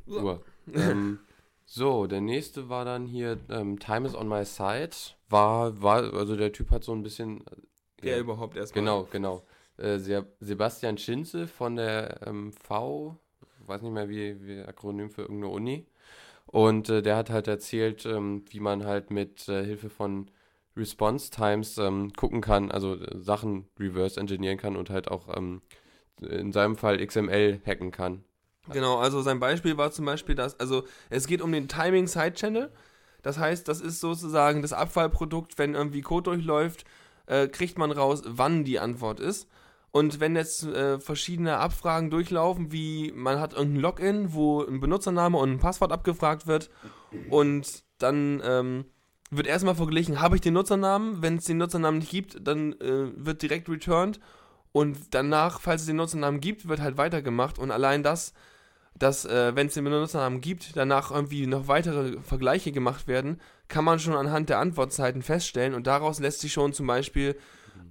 Uah. 0.07 0.39
ähm, 0.73 1.19
so, 1.71 2.07
der 2.07 2.19
nächste 2.19 2.67
war 2.67 2.83
dann 2.83 3.05
hier 3.05 3.37
ähm, 3.47 3.77
Time 3.77 4.07
is 4.07 4.15
on 4.15 4.27
my 4.27 4.43
side. 4.43 4.89
War, 5.29 5.79
war, 5.83 6.15
also 6.15 6.35
der 6.35 6.51
Typ 6.51 6.71
hat 6.71 6.83
so 6.83 6.93
ein 6.93 7.03
bisschen. 7.03 7.41
Äh, 7.41 8.01
der 8.01 8.15
ja, 8.15 8.19
überhaupt 8.21 8.57
erstmal. 8.57 8.83
Genau, 8.83 9.07
genau. 9.11 9.43
Äh, 9.77 9.99
Sebastian 10.39 10.97
Schinze 10.97 11.45
von 11.45 11.75
der 11.75 12.25
ähm, 12.25 12.53
V, 12.53 13.15
weiß 13.67 13.83
nicht 13.83 13.91
mehr 13.91 14.09
wie, 14.09 14.43
wie 14.43 14.61
Akronym 14.61 15.11
für 15.11 15.21
irgendeine 15.21 15.53
Uni. 15.53 15.85
Und 16.47 16.89
äh, 16.89 17.03
der 17.03 17.15
hat 17.15 17.29
halt 17.29 17.47
erzählt, 17.47 18.03
ähm, 18.07 18.45
wie 18.49 18.61
man 18.61 18.83
halt 18.83 19.11
mit 19.11 19.47
äh, 19.47 19.63
Hilfe 19.63 19.91
von 19.91 20.31
Response 20.75 21.29
Times 21.29 21.77
ähm, 21.77 22.13
gucken 22.13 22.41
kann, 22.41 22.71
also 22.71 22.95
äh, 22.95 23.19
Sachen 23.19 23.69
reverse 23.79 24.19
engineeren 24.19 24.57
kann 24.57 24.75
und 24.75 24.89
halt 24.89 25.07
auch 25.07 25.37
ähm, 25.37 25.61
in 26.19 26.51
seinem 26.51 26.77
Fall 26.77 26.97
XML 27.05 27.61
hacken 27.63 27.91
kann. 27.91 28.23
Genau, 28.71 28.97
also 28.97 29.21
sein 29.21 29.39
Beispiel 29.39 29.77
war 29.77 29.91
zum 29.91 30.05
Beispiel, 30.05 30.35
dass, 30.35 30.59
also 30.59 30.83
es 31.09 31.27
geht 31.27 31.41
um 31.41 31.51
den 31.51 31.67
Timing 31.67 32.07
Side 32.07 32.33
Channel. 32.33 32.71
Das 33.21 33.37
heißt, 33.37 33.67
das 33.67 33.81
ist 33.81 33.99
sozusagen 33.99 34.61
das 34.61 34.73
Abfallprodukt, 34.73 35.57
wenn 35.57 35.75
irgendwie 35.75 36.01
Code 36.01 36.31
durchläuft, 36.31 36.85
äh, 37.25 37.47
kriegt 37.47 37.77
man 37.77 37.91
raus, 37.91 38.23
wann 38.25 38.63
die 38.63 38.79
Antwort 38.79 39.19
ist. 39.19 39.47
Und 39.91 40.19
wenn 40.19 40.35
jetzt 40.35 40.63
äh, 40.65 40.99
verschiedene 40.99 41.57
Abfragen 41.57 42.09
durchlaufen, 42.09 42.71
wie 42.71 43.11
man 43.13 43.39
hat 43.39 43.53
irgendein 43.53 43.81
Login, 43.81 44.33
wo 44.33 44.63
ein 44.63 44.79
Benutzername 44.79 45.37
und 45.37 45.51
ein 45.51 45.59
Passwort 45.59 45.91
abgefragt 45.91 46.45
wird 46.45 46.69
und 47.29 47.83
dann 47.97 48.41
ähm, 48.45 48.85
wird 49.31 49.47
erstmal 49.47 49.75
verglichen, 49.75 50.21
habe 50.21 50.35
ich 50.35 50.41
den 50.41 50.53
Nutzernamen? 50.53 51.21
Wenn 51.21 51.37
es 51.37 51.45
den 51.45 51.57
Nutzernamen 51.57 51.99
nicht 51.99 52.11
gibt, 52.11 52.47
dann 52.47 52.73
äh, 52.73 53.11
wird 53.15 53.41
direkt 53.41 53.67
returned 53.67 54.19
und 54.71 54.97
danach, 55.11 55.59
falls 55.59 55.81
es 55.81 55.87
den 55.87 55.95
Nutzernamen 55.95 56.39
gibt, 56.39 56.67
wird 56.67 56.81
halt 56.81 56.97
weitergemacht 56.97 57.57
und 57.57 57.71
allein 57.71 58.03
das 58.03 58.33
dass, 58.99 59.25
äh, 59.25 59.55
wenn 59.55 59.67
es 59.67 59.73
den 59.73 59.85
Benutzernamen 59.85 60.41
gibt, 60.41 60.75
danach 60.75 61.11
irgendwie 61.11 61.47
noch 61.47 61.67
weitere 61.67 62.21
Vergleiche 62.21 62.71
gemacht 62.71 63.07
werden, 63.07 63.41
kann 63.67 63.85
man 63.85 63.99
schon 63.99 64.15
anhand 64.15 64.49
der 64.49 64.59
Antwortzeiten 64.59 65.21
feststellen 65.21 65.73
und 65.73 65.87
daraus 65.87 66.19
lässt 66.19 66.41
sich 66.41 66.53
schon 66.53 66.73
zum 66.73 66.87
Beispiel 66.87 67.35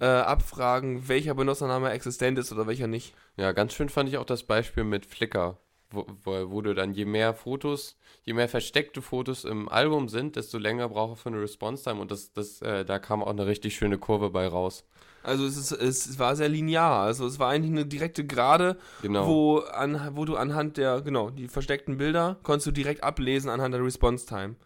äh, 0.00 0.06
abfragen, 0.06 1.08
welcher 1.08 1.34
Benutzername 1.34 1.90
existent 1.90 2.38
ist 2.38 2.52
oder 2.52 2.66
welcher 2.66 2.86
nicht. 2.86 3.14
Ja, 3.36 3.52
ganz 3.52 3.72
schön 3.72 3.88
fand 3.88 4.08
ich 4.08 4.18
auch 4.18 4.26
das 4.26 4.42
Beispiel 4.42 4.84
mit 4.84 5.06
Flickr, 5.06 5.58
wo, 5.90 6.06
wo, 6.22 6.50
wo 6.50 6.62
du 6.62 6.74
dann 6.74 6.92
je 6.92 7.04
mehr 7.04 7.34
Fotos, 7.34 7.96
je 8.24 8.34
mehr 8.34 8.48
versteckte 8.48 9.02
Fotos 9.02 9.44
im 9.44 9.68
Album 9.68 10.08
sind, 10.08 10.36
desto 10.36 10.58
länger 10.58 10.88
braucht 10.88 11.12
er 11.12 11.16
für 11.16 11.28
eine 11.30 11.40
Response-Time 11.40 12.00
und 12.00 12.10
das, 12.10 12.32
das, 12.32 12.60
äh, 12.62 12.84
da 12.84 12.98
kam 12.98 13.22
auch 13.22 13.30
eine 13.30 13.46
richtig 13.46 13.74
schöne 13.74 13.98
Kurve 13.98 14.30
bei 14.30 14.46
raus. 14.46 14.84
Also 15.22 15.44
es, 15.44 15.56
ist, 15.56 15.72
es 15.72 16.18
war 16.18 16.36
sehr 16.36 16.48
linear. 16.48 17.02
Also 17.02 17.26
es 17.26 17.38
war 17.38 17.50
eigentlich 17.50 17.72
eine 17.72 17.86
direkte 17.86 18.24
Gerade, 18.24 18.78
genau. 19.02 19.26
wo, 19.26 19.58
an, 19.58 20.12
wo 20.14 20.24
du 20.24 20.36
anhand 20.36 20.76
der, 20.76 21.00
genau, 21.02 21.30
die 21.30 21.48
versteckten 21.48 21.98
Bilder 21.98 22.38
konntest 22.42 22.68
du 22.68 22.70
direkt 22.70 23.02
ablesen 23.02 23.50
anhand 23.50 23.74
der 23.74 23.84
Response 23.84 24.26
Time. 24.26 24.56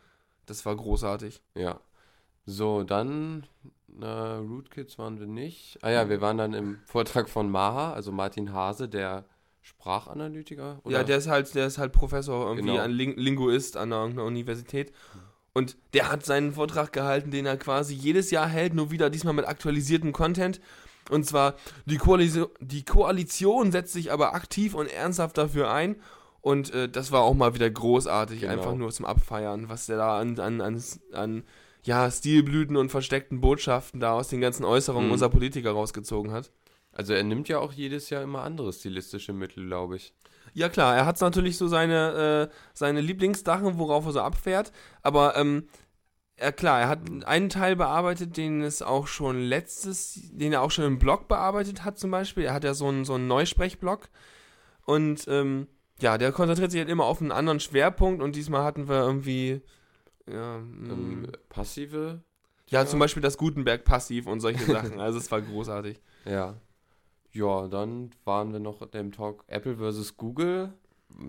Das 0.47 0.65
war 0.67 0.77
großartig. 0.77 1.43
Ja. 1.55 1.81
So, 2.45 2.83
dann 2.83 3.47
äh, 4.01 4.07
Rootkits 4.07 4.99
waren 4.99 5.21
wir 5.21 5.27
nicht. 5.27 5.79
Ah 5.83 5.91
ja, 5.91 6.09
wir 6.09 6.21
waren 6.21 6.39
dann 6.39 6.55
im 6.55 6.79
Vortrag 6.87 7.29
von 7.29 7.51
Maha, 7.51 7.93
also 7.93 8.13
Martin 8.13 8.53
Hase, 8.53 8.89
der 8.89 9.25
Sprachanalytiker. 9.63 10.81
Oder? 10.85 10.99
Ja, 10.99 11.05
der 11.05 11.19
ist 11.19 11.29
halt, 11.29 11.55
der 11.55 11.67
ist 11.67 11.79
halt 11.79 11.93
Professor, 11.93 12.47
irgendwie 12.47 12.73
genau. 12.73 12.83
ein 12.83 12.91
Ling 12.91 13.17
Linguist 13.17 13.77
an 13.77 13.93
einer 13.93 14.25
Universität. 14.25 14.93
Und 15.55 15.77
der 15.95 16.11
hat 16.11 16.25
seinen 16.25 16.53
Vortrag 16.53 16.93
gehalten, 16.93 17.31
den 17.31 17.47
er 17.47 17.57
quasi 17.57 17.95
jedes 17.95 18.31
Jahr 18.31 18.49
hält, 18.49 18.75
nur 18.75 18.91
wieder 18.91 19.11
diesmal 19.11 19.35
mit 19.35 19.47
aktualisiertem 19.47 20.13
Content. 20.13 20.61
Und 21.11 21.27
zwar, 21.27 21.55
die 21.85 21.99
Koalition, 21.99 22.49
die 22.61 22.85
Koalition 22.85 23.71
setzt 23.71 23.93
sich 23.93 24.13
aber 24.13 24.35
aktiv 24.35 24.75
und 24.75 24.87
ernsthaft 24.87 25.39
dafür 25.39 25.71
ein. 25.71 25.97
Und 26.41 26.75
äh, 26.75 26.89
das 26.89 27.13
war 27.13 27.23
auch 27.23 27.35
mal 27.35 27.55
wieder 27.55 27.71
großartig, 27.71 28.41
genau. 28.41 28.53
einfach 28.53 28.75
nur 28.75 28.91
zum 28.91 29.07
Abfeiern, 29.07 29.69
was 29.69 29.87
der 29.87 29.99
da 29.99 30.19
an, 30.19 30.39
an, 30.41 30.61
an, 30.61 30.83
an 31.13 31.45
ja, 31.85 32.11
Stilblüten 32.11 32.77
und 32.77 32.91
versteckten 32.91 33.41
Botschaften 33.41 34.01
da 34.01 34.13
aus 34.13 34.29
den 34.29 34.41
ganzen 34.41 34.65
Äußerungen 34.65 35.07
mhm. 35.07 35.13
unserer 35.13 35.31
Politiker 35.31 35.73
rausgezogen 35.73 36.33
hat. 36.33 36.51
Also 36.93 37.15
er 37.15 37.25
nimmt 37.25 37.49
ja 37.49 37.59
auch 37.59 37.73
jedes 37.73 38.11
Jahr 38.11 38.23
immer 38.23 38.43
andere 38.43 38.73
stilistische 38.73 39.33
Mittel, 39.33 39.67
glaube 39.67 39.97
ich. 39.97 40.15
Ja 40.55 40.69
klar, 40.69 40.95
er 40.95 41.07
hat 41.07 41.21
natürlich 41.21 41.57
so 41.57 41.67
seine, 41.67 42.51
äh, 42.51 42.55
seine 42.75 43.01
Lieblingssachen, 43.01 43.79
worauf 43.79 44.05
er 44.07 44.13
so 44.13 44.21
abfährt, 44.21 44.73
aber 45.03 45.37
ähm, 45.37 45.69
ja 46.39 46.53
klar, 46.53 46.81
er 46.81 46.89
hat 46.89 47.01
einen 47.25 47.49
Teil 47.49 47.77
bearbeitet, 47.77 48.37
den 48.37 48.63
es 48.63 48.83
auch 48.83 49.07
schon 49.07 49.41
letztes, 49.41 50.21
den 50.33 50.53
er 50.53 50.63
auch 50.63 50.71
schon 50.71 50.85
im 50.85 50.99
Blog 50.99 51.29
bearbeitet 51.29 51.85
hat 51.85 51.99
zum 51.99 52.11
Beispiel. 52.11 52.45
Er 52.45 52.55
hat 52.55 52.65
ja 52.65 52.75
so 52.75 52.89
einen, 52.89 53.05
so 53.05 53.15
einen 53.15 53.29
Neusprechblog 53.29 54.09
und 54.85 55.27
ähm, 55.29 55.69
ja, 56.01 56.19
der 56.19 56.33
konzentriert 56.33 56.73
sich 56.73 56.81
halt 56.81 56.91
immer 56.91 57.05
auf 57.05 57.21
einen 57.21 57.33
anderen 57.33 57.61
Schwerpunkt 57.61 58.23
und 58.23 58.37
diesmal 58.37 58.65
hatten 58.65 58.89
wir 58.89 58.97
irgendwie 58.97 59.63
ja, 60.31 60.57
ähm, 60.57 61.29
passive. 61.49 62.23
Ja, 62.69 62.87
zum 62.87 62.99
Beispiel 62.99 63.23
das 63.23 63.37
Gutenberg-Passiv 63.37 64.27
und 64.27 64.41
solche 64.41 64.65
Sachen. 64.71 64.99
Also 64.99 65.19
es 65.19 65.31
war 65.31 65.41
großartig. 65.41 66.01
Ja. 66.25 66.57
Ja, 67.33 67.67
dann 67.69 68.11
waren 68.25 68.53
wir 68.53 68.61
noch 68.61 68.83
im 68.93 69.13
Talk 69.13 69.45
Apple 69.47 69.77
versus 69.77 70.17
Google. 70.17 70.73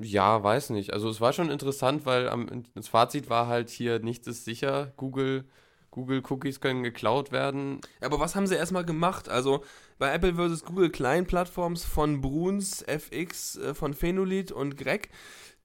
Ja, 0.01 0.41
weiß 0.43 0.71
nicht. 0.71 0.93
Also 0.93 1.09
es 1.09 1.21
war 1.21 1.33
schon 1.33 1.49
interessant, 1.49 2.05
weil 2.05 2.29
am, 2.29 2.63
das 2.75 2.87
Fazit 2.87 3.29
war 3.29 3.47
halt 3.47 3.69
hier, 3.69 3.99
nichts 3.99 4.27
ist 4.27 4.45
sicher. 4.45 4.91
Google 4.97 5.45
Google-Cookies 5.93 6.59
können 6.59 6.81
geklaut 6.81 7.31
werden. 7.31 7.79
Aber 8.01 8.19
was 8.19 8.35
haben 8.35 8.47
sie 8.47 8.55
erstmal 8.55 8.83
gemacht? 8.83 9.29
Also 9.29 9.63
bei 9.99 10.11
Apple 10.11 10.33
vs. 10.33 10.65
Google 10.65 10.89
Client-Plattforms 10.89 11.85
von 11.85 12.19
Bruns, 12.19 12.81
FX, 12.81 13.57
äh, 13.57 13.73
von 13.75 13.93
Phenolith 13.93 14.51
und 14.51 14.75
Greg, 14.75 15.09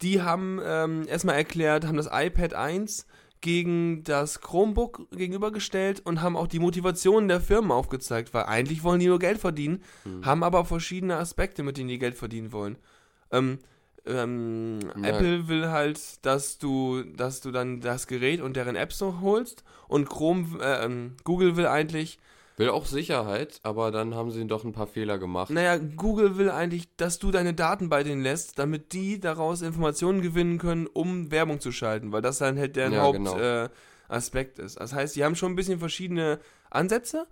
die 0.02 0.20
haben 0.20 0.60
ähm, 0.62 1.06
erstmal 1.08 1.36
erklärt, 1.36 1.86
haben 1.86 1.96
das 1.96 2.10
iPad 2.12 2.54
1 2.54 3.06
gegen 3.40 4.02
das 4.04 4.40
Chromebook 4.40 5.08
gegenübergestellt 5.10 6.00
und 6.04 6.20
haben 6.22 6.36
auch 6.36 6.46
die 6.46 6.58
Motivation 6.58 7.28
der 7.28 7.40
Firmen 7.40 7.70
aufgezeigt, 7.70 8.34
weil 8.34 8.44
eigentlich 8.44 8.82
wollen 8.82 9.00
die 9.00 9.06
nur 9.06 9.18
Geld 9.18 9.38
verdienen, 9.38 9.82
Hm. 10.04 10.24
haben 10.24 10.42
aber 10.42 10.64
verschiedene 10.64 11.16
Aspekte, 11.16 11.62
mit 11.62 11.76
denen 11.78 11.88
die 11.88 11.98
Geld 11.98 12.14
verdienen 12.16 12.52
wollen. 12.52 12.76
Ähm, 13.30 13.58
ähm, 14.06 14.78
Ja. 15.02 15.08
Apple 15.10 15.48
will 15.48 15.68
halt, 15.68 16.24
dass 16.24 16.58
du, 16.58 17.02
dass 17.02 17.40
du 17.40 17.50
dann 17.50 17.80
das 17.80 18.06
Gerät 18.06 18.40
und 18.40 18.56
deren 18.56 18.76
Apps 18.76 18.98
so 18.98 19.20
holst 19.20 19.64
und 19.86 20.08
Chrome, 20.08 20.58
äh, 20.62 20.84
ähm, 20.84 21.16
Google 21.24 21.56
will 21.56 21.66
eigentlich, 21.66 22.18
Will 22.58 22.70
auch 22.70 22.86
Sicherheit, 22.86 23.60
aber 23.62 23.90
dann 23.90 24.14
haben 24.14 24.30
sie 24.30 24.44
doch 24.46 24.64
ein 24.64 24.72
paar 24.72 24.86
Fehler 24.88 25.18
gemacht. 25.18 25.50
naja, 25.50 25.78
Google 25.78 26.36
will 26.38 26.50
eigentlich, 26.50 26.94
dass 26.96 27.18
du 27.18 27.30
deine 27.30 27.54
Daten 27.54 27.88
bei 27.88 28.02
denen 28.02 28.22
lässt, 28.22 28.58
damit 28.58 28.92
die 28.92 29.20
daraus 29.20 29.62
Informationen 29.62 30.22
gewinnen 30.22 30.58
können, 30.58 30.86
um 30.86 31.30
Werbung 31.30 31.60
zu 31.60 31.70
schalten, 31.72 32.10
weil 32.12 32.20
das 32.22 32.38
dann 32.38 32.58
halt 32.58 32.76
deren 32.76 32.92
Ja, 32.92 33.02
Hauptaspekt 33.02 34.56
genau. 34.56 34.64
äh, 34.64 34.66
ist. 34.66 34.80
Das 34.80 34.92
heißt, 34.92 35.14
die 35.16 35.24
haben 35.24 35.36
schon 35.36 35.52
ein 35.52 35.56
bisschen 35.56 35.78
verschiedene 35.78 36.40
Ansätze, 36.68 37.26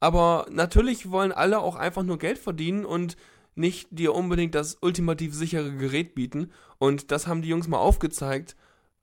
aber 0.00 0.46
natürlich 0.50 1.10
wollen 1.10 1.30
alle 1.32 1.60
auch 1.60 1.76
einfach 1.76 2.02
nur 2.02 2.18
Geld 2.18 2.38
verdienen 2.38 2.84
und 2.84 3.16
nicht 3.54 3.88
dir 3.90 4.14
unbedingt 4.14 4.54
das 4.54 4.78
ultimativ 4.80 5.34
sichere 5.34 5.72
Gerät 5.72 6.14
bieten. 6.14 6.50
Und 6.78 7.12
das 7.12 7.26
haben 7.26 7.42
die 7.42 7.48
Jungs 7.48 7.68
mal 7.68 7.78
aufgezeigt, 7.78 8.56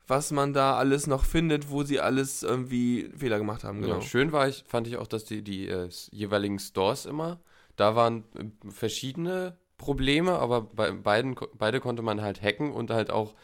was 0.10 0.32
man 0.32 0.54
da 0.54 0.76
alles 0.76 1.08
noch 1.08 1.24
findet, 1.24 1.70
wo 1.70 1.84
sie 1.84 2.00
alles 2.00 2.44
irgendwie 2.44 3.10
Fehler 3.16 3.38
gemacht 3.38 3.64
haben. 3.64 3.82
Genau. 3.82 3.96
Ja, 3.96 4.02
schön 4.02 4.32
war 4.32 4.48
ich, 4.48 4.64
fand 4.68 4.88
ich 4.88 4.98
auch, 4.98 5.08
dass 5.08 5.26
die, 5.26 5.44
die 5.44 5.68
äh, 5.68 5.90
jeweiligen 6.12 6.60
Stores 6.60 7.06
immer, 7.06 7.40
da 7.76 7.96
waren 7.96 8.24
äh, 8.36 8.70
verschiedene 8.70 9.58
Probleme, 9.78 10.40
aber 10.40 10.62
bei 10.62 10.92
beiden, 10.92 11.36
beide 11.58 11.80
konnte 11.80 12.02
man 12.02 12.22
halt 12.22 12.42
hacken 12.42 12.72
und 12.72 12.90
halt 12.90 13.12
auch 13.12 13.36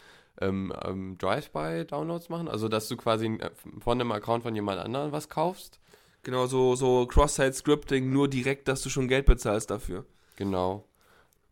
ähm, 0.41 0.73
ähm, 0.83 1.17
Drive-by-Downloads 1.17 2.29
machen, 2.29 2.47
also 2.47 2.67
dass 2.67 2.87
du 2.87 2.97
quasi 2.97 3.27
äh, 3.27 3.51
von 3.79 4.01
einem 4.01 4.11
Account 4.11 4.43
von 4.43 4.53
jemand 4.55 4.79
anderem 4.79 5.11
was 5.11 5.29
kaufst. 5.29 5.79
Genau, 6.23 6.47
so, 6.47 6.75
so 6.75 7.05
Cross-Site-Scripting, 7.05 8.11
nur 8.11 8.27
direkt, 8.27 8.67
dass 8.67 8.81
du 8.81 8.89
schon 8.89 9.07
Geld 9.07 9.27
bezahlst 9.27 9.69
dafür. 9.69 10.05
Genau. 10.35 10.83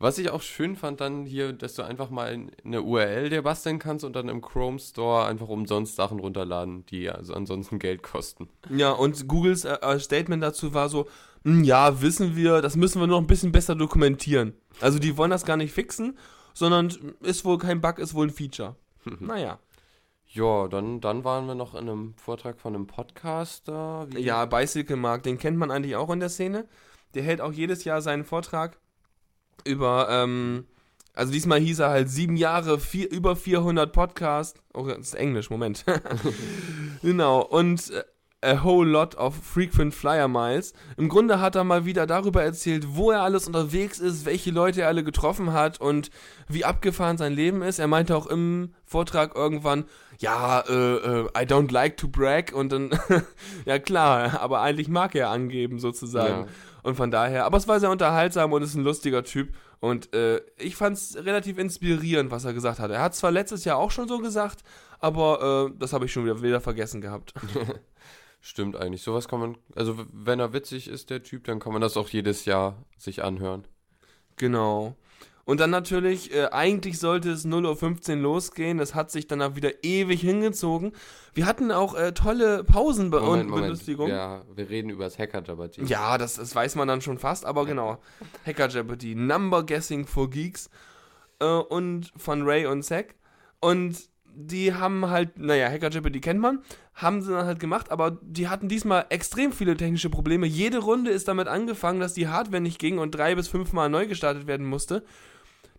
Was 0.04 0.18
ich 0.18 0.30
auch 0.32 0.42
schön 0.42 0.76
fand 0.76 1.00
dann 1.00 1.26
hier, 1.26 1.54
dass 1.54 1.76
du 1.76 1.84
einfach 1.84 2.10
mal 2.10 2.34
in- 2.34 2.52
eine 2.66 2.82
URL 2.82 3.30
dir 3.30 3.42
basteln 3.42 3.80
kannst 3.80 4.04
und 4.04 4.16
dann 4.18 4.28
im 4.28 4.42
Chrome 4.42 4.78
Store 4.80 5.26
einfach 5.26 5.48
umsonst 5.48 5.96
Sachen 5.96 6.20
runterladen, 6.20 6.86
die 6.88 7.10
also 7.10 7.34
ansonsten 7.34 7.80
Geld 7.80 8.04
kosten. 8.04 8.50
Ja, 8.70 8.92
und 8.92 9.28
Googles 9.30 9.64
äh, 9.64 9.76
äh, 9.82 10.00
Statement 10.00 10.44
dazu 10.44 10.74
war 10.74 10.90
so, 10.90 11.08
"Hm, 11.46 11.64
ja, 11.64 12.02
wissen 12.02 12.36
wir, 12.36 12.62
das 12.62 12.76
müssen 12.76 13.00
wir 13.00 13.08
noch 13.08 13.20
ein 13.20 13.28
bisschen 13.28 13.54
besser 13.54 13.76
dokumentieren. 13.76 14.54
Also 14.82 15.00
die 15.00 15.16
wollen 15.16 15.32
das 15.32 15.46
gar 15.46 15.56
nicht 15.58 15.72
fixen, 15.74 16.18
sondern 16.54 16.90
ist 17.22 17.46
wohl 17.46 17.58
kein 17.58 17.80
Bug, 17.80 17.98
ist 18.00 18.14
wohl 18.14 18.28
ein 18.28 18.34
Feature. 18.34 18.76
naja. 19.22 19.58
Ja, 20.28 20.68
dann, 20.68 21.00
dann 21.00 21.24
waren 21.24 21.46
wir 21.48 21.56
noch 21.56 21.76
in 21.76 21.88
einem 21.90 22.14
Vortrag 22.18 22.60
von 22.60 22.76
einem 22.76 22.88
Podcaster. 22.88 24.08
Wie- 24.12 24.20
Ja, 24.22 24.46
Bicycle 24.46 24.96
Mark, 24.98 25.24
den 25.24 25.38
kennt 25.38 25.58
man 25.58 25.72
eigentlich 25.72 25.96
auch 25.96 26.10
in 26.10 26.20
der 26.20 26.30
Szene. 26.30 26.66
Der 27.14 27.24
hält 27.24 27.40
auch 27.42 27.54
jedes 27.54 27.84
Jahr 27.84 28.02
seinen 28.02 28.26
Vortrag 28.26 28.80
über, 29.66 30.08
ähm, 30.10 30.66
also 31.14 31.32
diesmal 31.32 31.60
hieß 31.60 31.80
er 31.80 31.90
halt 31.90 32.10
sieben 32.10 32.36
Jahre, 32.36 32.80
vier, 32.80 33.12
über 33.12 33.36
400 33.36 33.92
Podcasts. 33.92 34.60
Oh, 34.74 34.88
das 34.88 35.00
ist 35.00 35.16
Englisch, 35.16 35.50
Moment. 35.50 35.86
genau, 37.02 37.42
und 37.42 37.92
äh, 37.92 38.04
a 38.44 38.64
whole 38.64 38.88
lot 38.88 39.16
of 39.16 39.36
frequent 39.36 39.94
flyer 39.94 40.28
miles. 40.28 40.74
Im 40.98 41.10
Grunde 41.10 41.40
hat 41.40 41.56
er 41.56 41.64
mal 41.64 41.86
wieder 41.86 42.06
darüber 42.06 42.44
erzählt, 42.44 42.96
wo 42.96 43.12
er 43.12 43.22
alles 43.22 43.48
unterwegs 43.48 44.00
ist, 44.00 44.26
welche 44.26 44.52
Leute 44.52 44.82
er 44.82 44.88
alle 44.88 45.04
getroffen 45.04 45.54
hat 45.54 45.80
und 45.80 46.10
wie 46.48 46.66
abgefahren 46.66 47.18
sein 47.18 47.34
Leben 47.34 47.62
ist. 47.62 47.80
Er 47.80 47.88
meinte 47.88 48.16
auch 48.16 48.28
im 48.28 48.74
Vortrag 48.86 49.36
irgendwann, 49.36 49.86
ja, 50.20 50.60
äh, 50.62 50.74
äh, 50.74 51.26
I 51.38 51.46
don't 51.46 51.72
like 51.72 51.98
to 51.98 52.08
brag 52.08 52.54
und 52.54 52.72
dann, 52.72 52.92
ja 53.66 53.80
klar, 53.80 54.40
aber 54.42 54.62
eigentlich 54.62 54.90
mag 54.90 55.16
er 55.16 55.30
angeben 55.30 55.80
sozusagen. 55.80 56.46
Ja. 56.46 56.48
Und 56.84 56.96
von 56.96 57.12
daher, 57.12 57.46
aber 57.46 57.58
es 57.58 57.68
war 57.68 57.80
sehr 57.80 57.92
unterhaltsam 57.92 58.52
und 58.52 58.62
ist 58.62 58.76
ein 58.76 58.84
lustiger 58.84 59.24
Typ. 59.24 59.54
Und 59.80 60.14
äh, 60.14 60.42
ich 60.58 60.76
fand 60.76 60.98
es 60.98 61.18
relativ 61.18 61.58
inspirierend, 61.58 62.32
was 62.32 62.46
er 62.46 62.54
gesagt 62.54 62.80
hat. 62.80 62.92
Er 62.92 63.02
hat 63.02 63.16
zwar 63.16 63.32
letztes 63.32 63.66
Jahr 63.66 63.78
auch 63.78 63.92
schon 63.92 64.08
so 64.08 64.20
gesagt, 64.20 64.64
aber 65.00 65.70
äh, 65.72 65.78
das 65.78 65.92
habe 65.92 66.06
ich 66.06 66.14
schon 66.14 66.24
wieder, 66.24 66.42
wieder 66.42 66.62
vergessen 66.62 67.02
gehabt. 67.02 67.34
Stimmt 68.46 68.76
eigentlich. 68.76 69.04
Sowas 69.04 69.30
kann 69.30 69.40
man, 69.40 69.58
also 69.74 69.98
wenn 70.12 70.42
er 70.42 70.52
witzig 70.52 70.90
ist, 70.90 71.10
der 71.10 71.24
Typ, 71.24 71.46
dann 71.46 71.60
kann 71.62 71.72
man 71.72 71.82
das 71.82 71.96
auch 71.96 72.10
jedes 72.10 72.44
Jahr 72.44 72.76
sich 72.98 73.24
anhören. 73.24 73.66
Genau. 74.36 74.98
Und 75.46 75.62
dann 75.62 75.70
natürlich, 75.70 76.36
äh, 76.36 76.48
eigentlich 76.52 77.00
sollte 77.00 77.32
es 77.32 77.46
0.15 77.46 78.10
Uhr 78.10 78.22
losgehen. 78.22 78.80
Das 78.80 78.96
hat 78.96 79.12
sich 79.12 79.28
dann 79.28 79.42
auch 79.42 79.56
wieder 79.56 79.86
ewig 79.86 80.20
hingezogen. 80.20 80.92
Wir 81.34 81.46
hatten 81.46 81.72
auch 81.72 81.96
äh, 81.96 82.14
tolle 82.14 82.66
Pausen 82.66 83.12
bei 83.12 83.20
und 83.20 83.50
Belustigung. 83.50 84.10
Ja, 84.10 84.42
wir 84.54 84.70
reden 84.70 84.90
über 84.90 85.06
das 85.06 85.18
hacker 85.18 85.42
jabberty 85.42 85.86
Ja, 85.86 86.18
das, 86.18 86.36
das 86.36 86.54
weiß 86.54 86.76
man 86.76 86.90
dann 86.90 87.00
schon 87.00 87.20
fast, 87.20 87.46
aber 87.46 87.66
genau. 87.66 87.98
Hacker 88.46 88.68
Jeopardy, 88.68 89.16
Number 89.16 89.66
Guessing 89.66 90.06
for 90.06 90.30
Geeks 90.30 90.70
äh, 91.40 91.46
und 91.46 92.12
von 92.18 92.42
Ray 92.42 92.66
und 92.66 92.84
Zack. 92.84 93.16
Und 93.62 94.10
die 94.36 94.74
haben 94.74 95.10
halt, 95.10 95.38
naja, 95.38 95.70
Hacker 95.70 95.90
Jeopardy 95.90 96.20
kennt 96.20 96.40
man, 96.40 96.60
haben 96.96 97.22
sie 97.22 97.32
dann 97.32 97.46
halt 97.46 97.60
gemacht, 97.60 97.92
aber 97.92 98.18
die 98.22 98.48
hatten 98.48 98.68
diesmal 98.68 99.06
extrem 99.10 99.52
viele 99.52 99.78
technische 99.78 100.10
Probleme. 100.10 100.48
Jede 100.48 100.80
Runde 100.80 101.12
ist 101.12 101.28
damit 101.28 101.48
angefangen, 101.48 102.00
dass 102.00 102.14
die 102.14 102.28
Hardware 102.28 102.62
nicht 102.62 102.80
ging 102.80 102.98
und 102.98 103.12
drei 103.12 103.36
bis 103.36 103.48
fünfmal 103.48 103.90
neu 103.90 104.08
gestartet 104.08 104.48
werden 104.48 104.66
musste. 104.66 105.04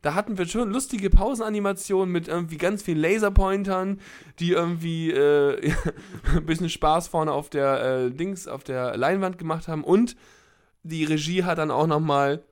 Da 0.03 0.15
hatten 0.15 0.37
wir 0.37 0.47
schon 0.47 0.71
lustige 0.71 1.09
Pausenanimationen 1.09 2.13
mit 2.13 2.29
irgendwie 2.29 2.59
ganz 2.59 2.83
vielen 2.83 2.99
Laserpointern, 2.99 4.01
die 4.39 4.51
irgendwie 4.51 5.11
äh, 5.11 5.73
ein 6.37 6.45
bisschen 6.45 6.69
Spaß 6.69 7.09
vorne 7.09 7.33
auf 7.33 7.49
der 7.49 7.83
äh, 7.83 8.11
Dings, 8.11 8.47
auf 8.47 8.65
der 8.65 8.97
Leinwand 8.97 9.39
gemacht 9.39 9.67
haben. 9.67 9.83
Und 9.83 10.15
die 10.83 11.05
Regie 11.05 11.45
hat 11.45 11.59
dann 11.59 11.71
auch 11.71 11.87
nochmal 11.87 12.43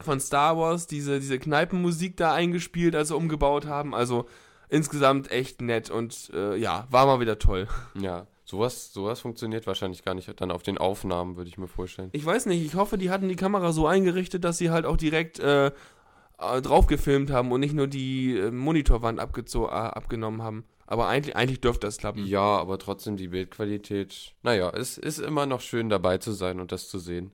von 0.00 0.20
Star 0.20 0.56
Wars 0.56 0.86
diese, 0.86 1.18
diese 1.18 1.38
Kneipenmusik 1.40 2.16
da 2.16 2.32
eingespielt, 2.34 2.94
als 2.94 3.08
sie 3.08 3.16
umgebaut 3.16 3.66
haben. 3.66 3.94
Also 3.94 4.26
insgesamt 4.72 5.30
echt 5.30 5.60
nett 5.60 5.90
und 5.90 6.30
äh, 6.34 6.56
ja, 6.56 6.86
war 6.90 7.06
mal 7.06 7.20
wieder 7.20 7.38
toll. 7.38 7.68
Ja, 7.94 8.26
sowas, 8.44 8.92
sowas 8.92 9.20
funktioniert 9.20 9.66
wahrscheinlich 9.66 10.02
gar 10.02 10.14
nicht 10.14 10.40
dann 10.40 10.50
auf 10.50 10.62
den 10.62 10.78
Aufnahmen, 10.78 11.36
würde 11.36 11.48
ich 11.48 11.58
mir 11.58 11.68
vorstellen. 11.68 12.08
Ich 12.12 12.24
weiß 12.24 12.46
nicht, 12.46 12.64
ich 12.64 12.74
hoffe, 12.74 12.96
die 12.96 13.10
hatten 13.10 13.28
die 13.28 13.36
Kamera 13.36 13.72
so 13.72 13.86
eingerichtet, 13.86 14.44
dass 14.44 14.58
sie 14.58 14.70
halt 14.70 14.86
auch 14.86 14.96
direkt 14.96 15.38
äh, 15.40 15.66
äh, 15.66 16.62
drauf 16.62 16.86
gefilmt 16.86 17.30
haben 17.30 17.52
und 17.52 17.60
nicht 17.60 17.74
nur 17.74 17.86
die 17.86 18.38
äh, 18.38 18.50
Monitorwand 18.50 19.18
äh, 19.18 19.66
abgenommen 19.66 20.42
haben. 20.42 20.64
Aber 20.86 21.06
eigentlich, 21.06 21.36
eigentlich 21.36 21.60
dürfte 21.60 21.86
das 21.86 21.98
klappen. 21.98 22.26
Ja, 22.26 22.40
aber 22.40 22.78
trotzdem 22.78 23.16
die 23.16 23.28
Bildqualität. 23.28 24.34
Naja, 24.42 24.70
es 24.70 24.98
ist 24.98 25.18
immer 25.18 25.46
noch 25.46 25.60
schön 25.60 25.90
dabei 25.90 26.18
zu 26.18 26.32
sein 26.32 26.60
und 26.60 26.72
das 26.72 26.88
zu 26.88 26.98
sehen. 26.98 27.32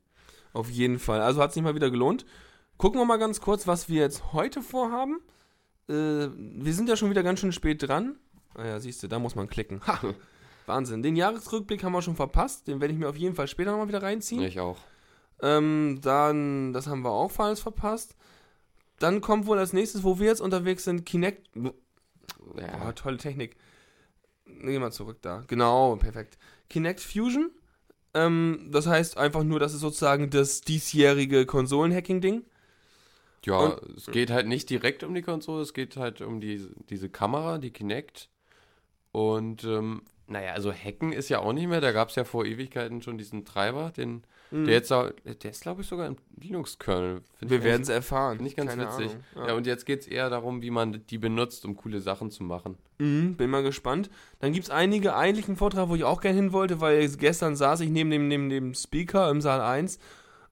Auf 0.52 0.70
jeden 0.70 0.98
Fall. 0.98 1.20
Also 1.20 1.40
hat 1.40 1.52
sich 1.52 1.62
mal 1.62 1.74
wieder 1.74 1.90
gelohnt. 1.90 2.26
Gucken 2.76 3.00
wir 3.00 3.04
mal 3.04 3.18
ganz 3.18 3.40
kurz, 3.40 3.66
was 3.66 3.88
wir 3.88 4.02
jetzt 4.02 4.32
heute 4.32 4.60
vorhaben. 4.60 5.20
Äh, 5.88 6.28
wir 6.34 6.74
sind 6.74 6.88
ja 6.88 6.96
schon 6.96 7.10
wieder 7.10 7.22
ganz 7.22 7.40
schön 7.40 7.52
spät 7.52 7.82
dran. 7.82 8.16
Naja, 8.56 8.80
siehst 8.80 9.02
du, 9.02 9.08
da 9.08 9.18
muss 9.18 9.34
man 9.34 9.48
klicken. 9.48 9.80
Ha! 9.86 10.00
Wahnsinn. 10.66 11.02
Den 11.02 11.16
Jahresrückblick 11.16 11.82
haben 11.82 11.92
wir 11.92 12.02
schon 12.02 12.16
verpasst. 12.16 12.68
Den 12.68 12.80
werde 12.80 12.92
ich 12.92 13.00
mir 13.00 13.08
auf 13.08 13.16
jeden 13.16 13.34
Fall 13.34 13.48
später 13.48 13.70
nochmal 13.70 13.88
wieder 13.88 14.02
reinziehen. 14.02 14.42
Ich 14.42 14.60
auch. 14.60 14.76
Ähm, 15.40 16.00
dann, 16.02 16.72
das 16.72 16.86
haben 16.86 17.02
wir 17.02 17.10
auch 17.10 17.36
alles 17.38 17.60
verpasst. 17.60 18.16
Dann 18.98 19.20
kommt 19.20 19.46
wohl 19.46 19.58
als 19.58 19.72
nächstes, 19.72 20.02
wo 20.02 20.18
wir 20.18 20.26
jetzt 20.26 20.40
unterwegs 20.40 20.84
sind, 20.84 21.06
Kinect. 21.06 21.48
Oh, 21.56 21.70
Ja, 22.58 22.92
tolle 22.92 23.16
Technik. 23.16 23.56
Geh 24.44 24.78
mal 24.78 24.92
zurück 24.92 25.18
da. 25.22 25.44
Genau, 25.46 25.96
perfekt. 25.96 26.36
Kinect 26.68 27.00
Fusion. 27.00 27.50
Ähm, 28.14 28.68
das 28.72 28.86
heißt 28.86 29.16
einfach 29.16 29.44
nur, 29.44 29.60
das 29.60 29.74
ist 29.74 29.80
sozusagen 29.80 30.30
das 30.30 30.60
diesjährige 30.62 31.46
Konsolenhacking-Ding. 31.46 32.44
Ja 33.46 33.76
es 33.96 34.06
geht 34.06 34.30
halt 34.30 34.46
nicht 34.46 34.68
direkt 34.70 35.02
um 35.04 35.14
die 35.14 35.22
Konsole, 35.22 35.62
es 35.62 35.74
geht 35.74 35.96
halt 35.96 36.20
um 36.20 36.40
die, 36.40 36.66
diese 36.90 37.08
Kamera, 37.08 37.58
die 37.58 37.70
Kinect. 37.70 38.28
Und 39.12 39.64
ähm, 39.64 40.02
naja, 40.26 40.52
also 40.52 40.72
Hacken 40.72 41.12
ist 41.12 41.28
ja 41.30 41.38
auch 41.40 41.52
nicht 41.52 41.66
mehr. 41.68 41.80
Da 41.80 41.92
gab 41.92 42.10
es 42.10 42.16
ja 42.16 42.24
vor 42.24 42.44
Ewigkeiten 42.44 43.00
schon 43.02 43.16
diesen 43.18 43.44
Treiber, 43.44 43.90
den, 43.96 44.22
Mhm. 44.50 44.64
der 44.64 44.74
jetzt, 44.76 44.90
der 44.90 45.50
ist 45.50 45.60
glaube 45.60 45.82
ich 45.82 45.88
sogar 45.88 46.06
im 46.06 46.16
Linux-Kernel. 46.40 47.20
Wir 47.40 47.62
werden 47.62 47.82
es 47.82 47.90
erfahren. 47.90 48.36
Finde 48.36 48.48
ich 48.48 48.56
ganz 48.56 48.70
Keine 48.70 48.84
witzig. 48.86 49.14
Ahnung. 49.34 49.48
Ja. 49.48 49.54
und 49.54 49.66
jetzt 49.66 49.84
geht 49.84 50.00
es 50.00 50.06
eher 50.06 50.30
darum, 50.30 50.62
wie 50.62 50.70
man 50.70 51.04
die 51.10 51.18
benutzt, 51.18 51.66
um 51.66 51.76
coole 51.76 52.00
Sachen 52.00 52.30
zu 52.30 52.44
machen. 52.44 52.78
Mhm, 52.98 53.36
bin 53.36 53.50
mal 53.50 53.62
gespannt. 53.62 54.08
Dann 54.38 54.52
gibt 54.54 54.64
es 54.64 54.70
einige, 54.70 55.14
eigentlich 55.14 55.48
einen 55.48 55.58
Vortrag, 55.58 55.90
wo 55.90 55.96
ich 55.96 56.04
auch 56.04 56.22
gerne 56.22 56.36
hin 56.38 56.52
wollte, 56.54 56.80
weil 56.80 57.06
gestern 57.16 57.56
saß 57.56 57.80
ich 57.80 57.90
neben 57.90 58.10
dem, 58.10 58.26
neben 58.28 58.48
dem 58.48 58.72
Speaker 58.72 59.30
im 59.30 59.42
Saal 59.42 59.60
1. 59.60 59.98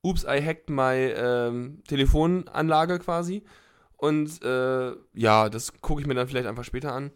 Ups, 0.09 0.25
I 0.25 0.41
hacked 0.43 0.71
my 0.71 0.95
ähm, 0.95 1.83
Telefonanlage 1.89 2.99
quasi. 2.99 3.43
Und 3.97 4.43
äh, 4.43 4.93
ja, 5.15 5.49
das 5.49 5.81
gucke 5.81 6.01
ich 6.01 6.07
mir 6.07 6.15
dann 6.15 6.29
vielleicht 6.29 6.47
einfach 6.47 6.65
später 6.65 6.93
an. 6.93 7.11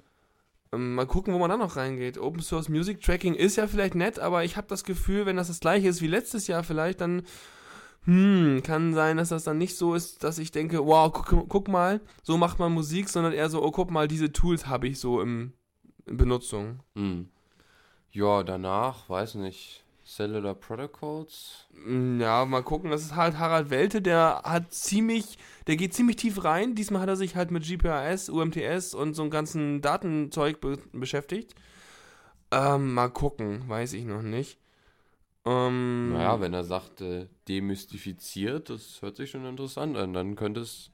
Ähm, 0.72 0.94
mal 0.94 1.06
gucken, 1.06 1.34
wo 1.34 1.38
man 1.38 1.50
dann 1.50 1.58
noch 1.58 1.76
reingeht. 1.76 2.18
Open 2.18 2.42
Source 2.42 2.68
Music 2.68 3.00
Tracking 3.02 3.34
ist 3.34 3.56
ja 3.56 3.66
vielleicht 3.66 3.94
nett, 3.94 4.18
aber 4.18 4.44
ich 4.44 4.56
habe 4.56 4.68
das 4.68 4.84
Gefühl, 4.84 5.26
wenn 5.26 5.36
das 5.36 5.48
das 5.48 5.60
gleiche 5.60 5.88
ist 5.88 6.00
wie 6.00 6.06
letztes 6.06 6.46
Jahr 6.46 6.62
vielleicht, 6.62 7.00
dann 7.00 7.22
hm, 8.04 8.62
kann 8.62 8.94
sein, 8.94 9.18
dass 9.18 9.28
das 9.28 9.44
dann 9.44 9.58
nicht 9.58 9.76
so 9.76 9.94
ist, 9.94 10.24
dass 10.24 10.38
ich 10.38 10.52
denke, 10.52 10.84
wow, 10.86 11.12
guck, 11.12 11.48
guck 11.48 11.68
mal, 11.68 12.00
so 12.22 12.38
macht 12.38 12.58
man 12.58 12.72
Musik, 12.72 13.08
sondern 13.08 13.32
eher 13.32 13.50
so, 13.50 13.62
oh, 13.62 13.70
guck 13.70 13.90
mal, 13.90 14.08
diese 14.08 14.32
Tools 14.32 14.66
habe 14.66 14.88
ich 14.88 14.98
so 14.98 15.20
im, 15.20 15.52
in 16.06 16.16
Benutzung. 16.16 16.80
Hm. 16.94 17.28
Ja, 18.12 18.42
danach, 18.42 19.08
weiß 19.08 19.36
nicht, 19.36 19.84
Cellular 20.10 20.54
Protocols. 20.54 21.68
Hm, 21.84 22.20
Ja, 22.20 22.44
mal 22.44 22.62
gucken. 22.62 22.90
Das 22.90 23.02
ist 23.02 23.14
halt 23.16 23.38
Harald 23.38 23.70
Welte, 23.70 24.02
der 24.02 24.42
hat 24.44 24.72
ziemlich, 24.74 25.38
der 25.66 25.76
geht 25.76 25.94
ziemlich 25.94 26.16
tief 26.16 26.42
rein. 26.44 26.74
Diesmal 26.74 27.02
hat 27.02 27.08
er 27.08 27.16
sich 27.16 27.36
halt 27.36 27.50
mit 27.50 27.64
GPRS, 27.64 28.28
UMTS 28.28 28.94
und 28.94 29.14
so 29.14 29.22
einem 29.22 29.30
ganzen 29.30 29.80
Datenzeug 29.80 30.60
be 30.60 30.78
beschäftigt. 30.92 31.54
Ähm, 32.50 32.94
mal 32.94 33.08
gucken, 33.10 33.68
weiß 33.68 33.92
ich 33.92 34.04
noch 34.04 34.22
nicht. 34.22 34.58
Ähm, 35.46 36.12
Naja, 36.12 36.40
wenn 36.40 36.52
er 36.52 36.64
sagt, 36.64 37.00
äh, 37.00 37.28
demystifiziert, 37.48 38.68
das 38.68 39.00
hört 39.02 39.16
sich 39.16 39.30
schon 39.30 39.46
interessant 39.46 39.96
an, 39.96 40.12
dann 40.12 40.34
könnte 40.36 40.60
es 40.60 40.90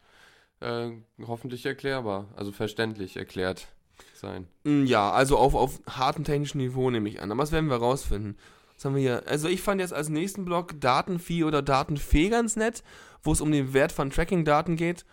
äh, 0.60 0.90
hoffentlich 1.26 1.64
erklärbar, 1.66 2.28
also 2.36 2.52
verständlich 2.52 3.16
erklärt 3.16 3.68
sein. 4.14 4.46
Mm, 4.64 4.84
Ja, 4.84 5.10
also 5.10 5.38
auf, 5.38 5.54
auf 5.54 5.80
hartem 5.88 6.24
technischen 6.24 6.58
Niveau 6.58 6.90
nehme 6.90 7.08
ich 7.08 7.20
an. 7.22 7.32
Aber 7.32 7.42
das 7.42 7.52
werden 7.52 7.70
wir 7.70 7.76
rausfinden. 7.76 8.36
Was 8.76 8.84
haben 8.84 8.94
wir 8.94 9.02
hier? 9.02 9.22
Also 9.26 9.48
ich 9.48 9.62
fand 9.62 9.80
jetzt 9.80 9.94
als 9.94 10.08
nächsten 10.08 10.44
Block 10.44 10.78
Datenvieh 10.80 11.44
oder 11.44 11.62
Datenfee 11.62 12.28
ganz 12.28 12.56
nett, 12.56 12.82
wo 13.22 13.32
es 13.32 13.40
um 13.40 13.50
den 13.50 13.72
Wert 13.72 13.90
von 13.90 14.10
Tracking-Daten 14.10 14.76
geht. 14.76 15.06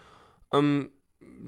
Ähm, 0.52 0.92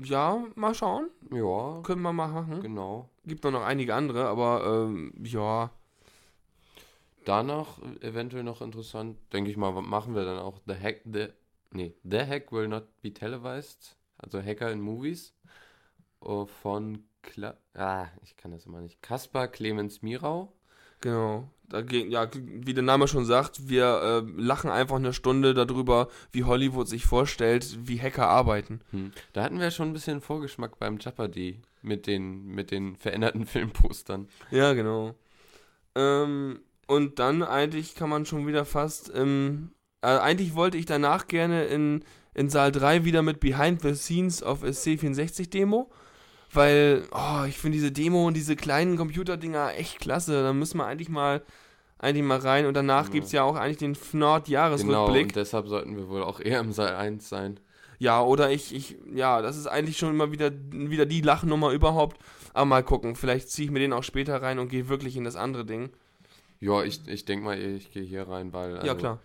ja, 0.03 0.43
mal 0.55 0.74
schauen. 0.74 1.10
Ja, 1.31 1.81
Können 1.84 2.01
wir 2.01 2.13
mal 2.13 2.31
machen. 2.31 2.62
genau. 2.62 3.10
Gibt 3.25 3.43
noch, 3.43 3.51
noch 3.51 3.63
einige 3.63 3.93
andere, 3.93 4.27
aber 4.27 4.86
ähm, 4.88 5.13
ja. 5.24 5.72
Danach 7.25 7.79
äh, 7.81 8.07
eventuell 8.07 8.43
noch 8.43 8.62
interessant, 8.62 9.17
denke 9.34 9.50
ich 9.50 9.57
mal, 9.57 9.72
machen 9.72 10.15
wir 10.15 10.25
dann 10.25 10.39
auch 10.39 10.60
The 10.65 10.75
Hack, 10.75 11.01
The, 11.12 11.27
nee, 11.72 11.95
The 12.03 12.19
Hack 12.19 12.51
Will 12.51 12.67
Not 12.67 13.01
Be 13.01 13.13
Televised, 13.13 13.98
also 14.17 14.41
Hacker 14.41 14.72
in 14.72 14.79
Movies, 14.79 15.34
äh, 16.24 16.45
von, 16.45 17.03
Kla 17.24 17.57
ah, 17.74 18.07
ich 18.22 18.38
kann 18.38 18.51
das 18.51 18.65
immer 18.65 18.81
nicht, 18.81 19.01
Kaspar 19.01 19.48
Clemens 19.48 20.01
Mirau. 20.01 20.53
Genau. 21.01 21.50
Da 21.69 21.81
ging, 21.81 22.12
ja, 22.12 22.27
wie 22.34 22.74
der 22.74 22.84
Name 22.84 23.07
schon 23.07 23.25
sagt, 23.25 23.69
wir 23.69 24.24
äh, 24.25 24.41
lachen 24.41 24.69
einfach 24.69 24.98
eine 24.98 25.13
Stunde 25.13 25.53
darüber, 25.53 26.10
wie 26.31 26.43
Hollywood 26.43 26.88
sich 26.88 27.05
vorstellt, 27.05 27.77
wie 27.88 28.00
Hacker 28.00 28.27
arbeiten. 28.27 28.81
Hm. 28.91 29.12
Da 29.34 29.43
hatten 29.43 29.60
wir 29.60 29.72
schon 29.72 29.89
ein 29.89 29.93
bisschen 29.93 30.22
Vorgeschmack 30.22 30.77
beim 30.79 30.98
Jeopardy 31.00 31.62
mit 31.81 32.07
den, 32.07 32.45
mit 32.48 32.72
den 32.72 32.95
veränderten 32.98 33.45
Filmpostern. 33.45 34.27
Ja, 34.51 34.74
genau. 34.74 35.15
Ähm, 35.95 36.60
und 36.88 37.19
dann 37.19 37.41
eigentlich 37.41 37.95
kann 37.95 38.10
man 38.10 38.25
schon 38.25 38.45
wieder 38.48 38.65
fast, 38.65 39.12
ähm, 39.15 39.72
äh, 40.01 40.07
eigentlich 40.07 40.55
wollte 40.55 40.77
ich 40.77 40.86
danach 40.86 41.27
gerne 41.27 41.65
in, 41.65 42.03
in 42.34 42.50
Saal 42.50 42.72
3 42.72 43.05
wieder 43.05 43.22
mit 43.22 43.39
Behind 43.39 43.81
the 43.81 43.95
Scenes 43.95 44.43
of 44.43 44.63
a 44.63 44.67
C64 44.67 45.50
Demo, 45.50 45.89
weil, 46.55 47.03
oh, 47.12 47.43
ich 47.47 47.57
finde 47.57 47.77
diese 47.77 47.91
Demo 47.91 48.27
und 48.27 48.35
diese 48.35 48.55
kleinen 48.55 48.97
Computerdinger 48.97 49.74
echt 49.75 50.00
klasse. 50.00 50.43
Da 50.43 50.53
müssen 50.53 50.77
wir 50.77 50.85
eigentlich 50.85 51.09
mal, 51.09 51.41
eigentlich 52.00 52.25
mal 52.25 52.39
rein 52.39 52.65
und 52.65 52.74
danach 52.74 53.05
Ja. 53.05 53.12
gibt 53.12 53.25
es 53.27 53.31
ja 53.31 53.43
auch 53.43 53.55
eigentlich 53.55 53.77
den 53.77 53.95
FNORD 53.95 54.45
Genau, 54.47 55.12
und 55.13 55.35
deshalb 55.35 55.67
sollten 55.67 55.95
wir 55.95 56.09
wohl 56.09 56.24
auch 56.24 56.39
eher 56.39 56.59
im 56.59 56.71
Saal 56.71 56.95
1 56.95 57.27
sein. 57.27 57.59
Ja, 57.97 58.21
oder 58.21 58.51
ich, 58.51 58.75
ich, 58.75 58.97
ja, 59.13 59.41
das 59.41 59.57
ist 59.57 59.67
eigentlich 59.67 59.97
schon 59.97 60.09
immer 60.09 60.31
wieder, 60.31 60.51
wieder 60.71 61.05
die 61.05 61.21
Lachnummer 61.21 61.71
überhaupt. 61.71 62.17
Aber 62.53 62.65
mal 62.65 62.83
gucken, 62.83 63.15
vielleicht 63.15 63.50
ziehe 63.50 63.65
ich 63.65 63.71
mir 63.71 63.79
den 63.79 63.93
auch 63.93 64.03
später 64.03 64.41
rein 64.41 64.59
und 64.59 64.69
gehe 64.69 64.89
wirklich 64.89 65.15
in 65.15 65.24
das 65.24 65.35
andere 65.35 65.65
Ding. 65.65 65.89
Ja, 66.59 66.83
ich, 66.83 67.07
ich 67.07 67.25
denke 67.25 67.45
mal, 67.45 67.59
ich 67.59 67.91
gehe 67.91 68.03
hier 68.03 68.27
rein, 68.27 68.53
weil 68.53 68.75
ja, 68.75 68.79
also, 68.79 68.95
klar. 68.95 69.19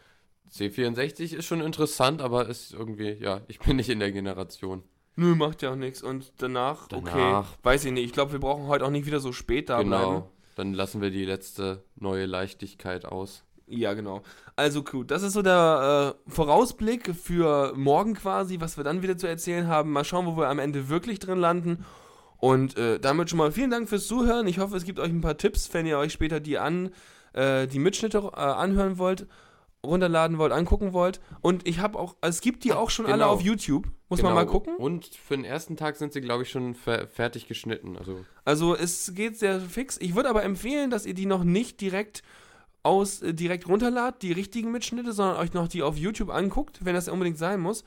C64 0.53 1.37
ist 1.37 1.47
schon 1.47 1.61
interessant, 1.61 2.23
aber 2.23 2.49
ist 2.49 2.73
irgendwie, 2.73 3.13
ja, 3.21 3.41
ich 3.49 3.61
bin 3.61 3.77
nicht 3.77 3.89
in 3.89 4.01
der 4.01 4.11
Generation. 4.13 4.83
Nö, 5.17 5.35
macht 5.35 5.63
ja 5.63 5.73
auch 5.73 5.77
nichts. 5.77 6.03
Und 6.03 6.33
danach, 6.39 6.85
okay, 6.93 7.11
Danach. 7.15 7.47
weiß 7.63 7.85
ich 7.85 7.93
nicht. 7.93 8.05
Ich 8.07 8.13
glaube, 8.13 8.33
wir 8.33 8.41
brauchen 8.41 8.67
heute 8.67 8.85
auch 8.87 8.91
nicht 8.91 9.07
wieder 9.07 9.21
so 9.21 9.33
spät 9.33 9.69
da 9.69 9.83
bleiben. 9.83 9.91
genau. 9.91 10.31
Dann 10.57 10.75
lassen 10.75 11.01
wir 11.01 11.11
die 11.11 11.25
letzte 11.25 11.85
neue 11.97 12.27
Leichtigkeit 12.27 13.05
aus. 13.05 13.45
Ja, 13.67 13.95
genau. 13.95 14.23
Also 14.57 14.83
gut, 14.83 15.11
das 15.11 15.23
ist 15.23 15.33
so 15.35 15.43
der 15.43 16.17
äh, 16.27 16.31
Vorausblick 16.31 17.15
für 17.15 17.73
morgen 17.77 18.15
quasi, 18.15 18.61
was 18.61 18.77
wir 18.77 18.85
dann 18.85 19.01
wieder 19.03 19.17
zu 19.17 19.29
erzählen 19.29 19.69
haben. 19.69 19.93
Mal 19.93 20.05
schauen, 20.05 20.27
wo 20.27 20.37
wir 20.37 20.49
am 20.49 20.59
Ende 20.59 20.89
wirklich 20.89 21.19
drin 21.21 21.39
landen. 21.39 21.85
Und 22.39 22.77
äh, 22.77 22.99
damit 22.99 23.31
schon 23.31 23.39
mal 23.39 23.53
vielen 23.53 23.71
Dank 23.71 23.89
fürs 23.89 24.07
Zuhören. 24.07 24.47
Ich 24.49 24.59
hoffe, 24.59 24.77
es 24.77 24.85
gibt 24.85 24.99
euch 24.99 25.11
ein 25.11 25.21
paar 25.21 25.37
Tipps, 25.37 25.73
wenn 25.73 25.87
ihr 25.87 25.99
euch 25.99 26.13
später 26.13 26.41
die 26.41 26.59
an 26.59 26.91
äh, 27.33 27.67
die 27.67 27.79
Mitschnitte 27.79 28.19
äh, 28.19 28.41
anhören 28.41 28.99
wollt, 28.99 29.27
runterladen 29.85 30.39
wollt, 30.39 30.53
angucken 30.53 30.93
wollt. 30.93 31.21
Und 31.41 31.67
ich 31.67 31.79
habe 31.79 31.99
auch, 31.99 32.17
also 32.21 32.37
es 32.37 32.41
gibt 32.41 32.65
die 32.65 32.73
auch 32.73 32.91
schon 32.91 33.07
alle 33.07 33.15
genau. 33.15 33.31
auf 33.31 33.41
YouTube. 33.43 33.89
Muss 34.09 34.19
Genau. 34.19 34.31
man 34.35 34.45
mal 34.45 34.51
gucken. 34.51 34.77
Und 34.77 35.07
für 35.07 35.37
den 35.37 35.45
ersten 35.45 35.77
Tag 35.77 35.97
sind 35.97 36.13
sie, 36.13 36.21
glaube 36.21 36.43
ich, 36.43 36.51
schon 36.51 36.75
fer 36.75 37.07
fertig 37.07 37.47
geschnitten. 37.49 37.97
Also, 37.97 38.25
Also 38.45 38.75
es 38.77 39.15
geht 39.15 39.39
sehr 39.39 39.61
fix. 39.61 39.97
Ich 39.99 40.15
würde 40.15 40.29
aber 40.29 40.43
empfehlen, 40.43 40.91
dass 40.91 41.07
ihr 41.07 41.15
die 41.15 41.27
noch 41.27 41.45
nicht 41.45 41.81
direkt 41.81 42.23
aus 42.83 43.23
äh, 43.23 43.35
direkt 43.35 43.69
runterladet, 43.69 44.23
die 44.23 44.33
richtigen 44.33 44.73
Mitschnitte, 44.73 45.13
sondern 45.13 45.37
euch 45.39 45.53
noch 45.53 45.69
die 45.69 45.83
auf 45.83 45.97
YouTube 45.97 46.31
anguckt, 46.31 46.85
wenn 46.85 46.95
das 46.95 47.09
unbedingt 47.09 47.39
sein 47.39 47.61
muss, 47.61 47.85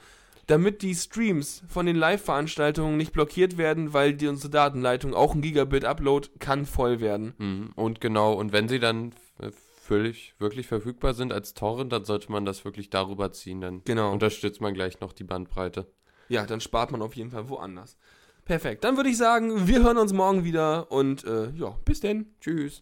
damit 0.48 0.82
die 0.82 0.94
Streams 0.96 1.64
von 1.68 1.86
den 1.86 1.96
Live-Veranstaltungen 1.96 2.96
nicht 2.98 3.12
blockiert 3.14 3.58
werden, 3.58 3.94
weil 3.94 4.14
die 4.14 4.28
unsere 4.28 4.50
Datenleitung 4.50 5.14
auch 5.14 5.34
ein 5.36 5.42
Gigabit 5.42 5.84
Upload 5.86 6.30
kann 6.40 6.66
voll 6.66 7.00
werden. 7.02 7.34
mhm. 7.38 7.72
und 7.76 8.02
genau, 8.02 8.34
und 8.34 8.52
wenn 8.54 8.68
sie 8.68 8.80
dann 8.80 9.14
völlig, 9.84 10.34
wirklich 10.40 10.68
verfügbar 10.68 11.14
sind 11.14 11.34
als 11.34 11.54
Torrent, 11.54 11.92
dann 11.92 12.06
sollte 12.06 12.32
man 12.32 12.46
das 12.46 12.64
wirklich 12.64 12.90
darüber 12.90 13.32
ziehen. 13.34 13.60
Dann 13.60 13.82
Genau. 13.84 14.12
unterstützt 14.14 14.62
man 14.62 14.74
gleich 14.74 15.02
noch 15.02 15.12
die 15.12 15.26
Bandbreite. 15.26 15.92
Ja, 16.30 16.46
dann 16.46 16.62
spart 16.62 16.92
man 16.92 17.02
auf 17.02 17.16
jeden 17.18 17.32
Fall 17.32 17.50
woanders. 17.50 17.98
Perfekt. 18.46 18.84
Dann 18.86 18.96
würde 18.96 19.10
ich 19.10 19.18
sagen, 19.18 19.68
wir 19.68 19.84
hören 19.84 19.98
uns 19.98 20.14
morgen 20.14 20.44
wieder 20.46 20.90
und 20.92 21.26
äh, 21.26 21.50
ja, 21.52 21.78
bis 21.86 22.00
denn. 22.00 22.34
Tschüss. 22.40 22.82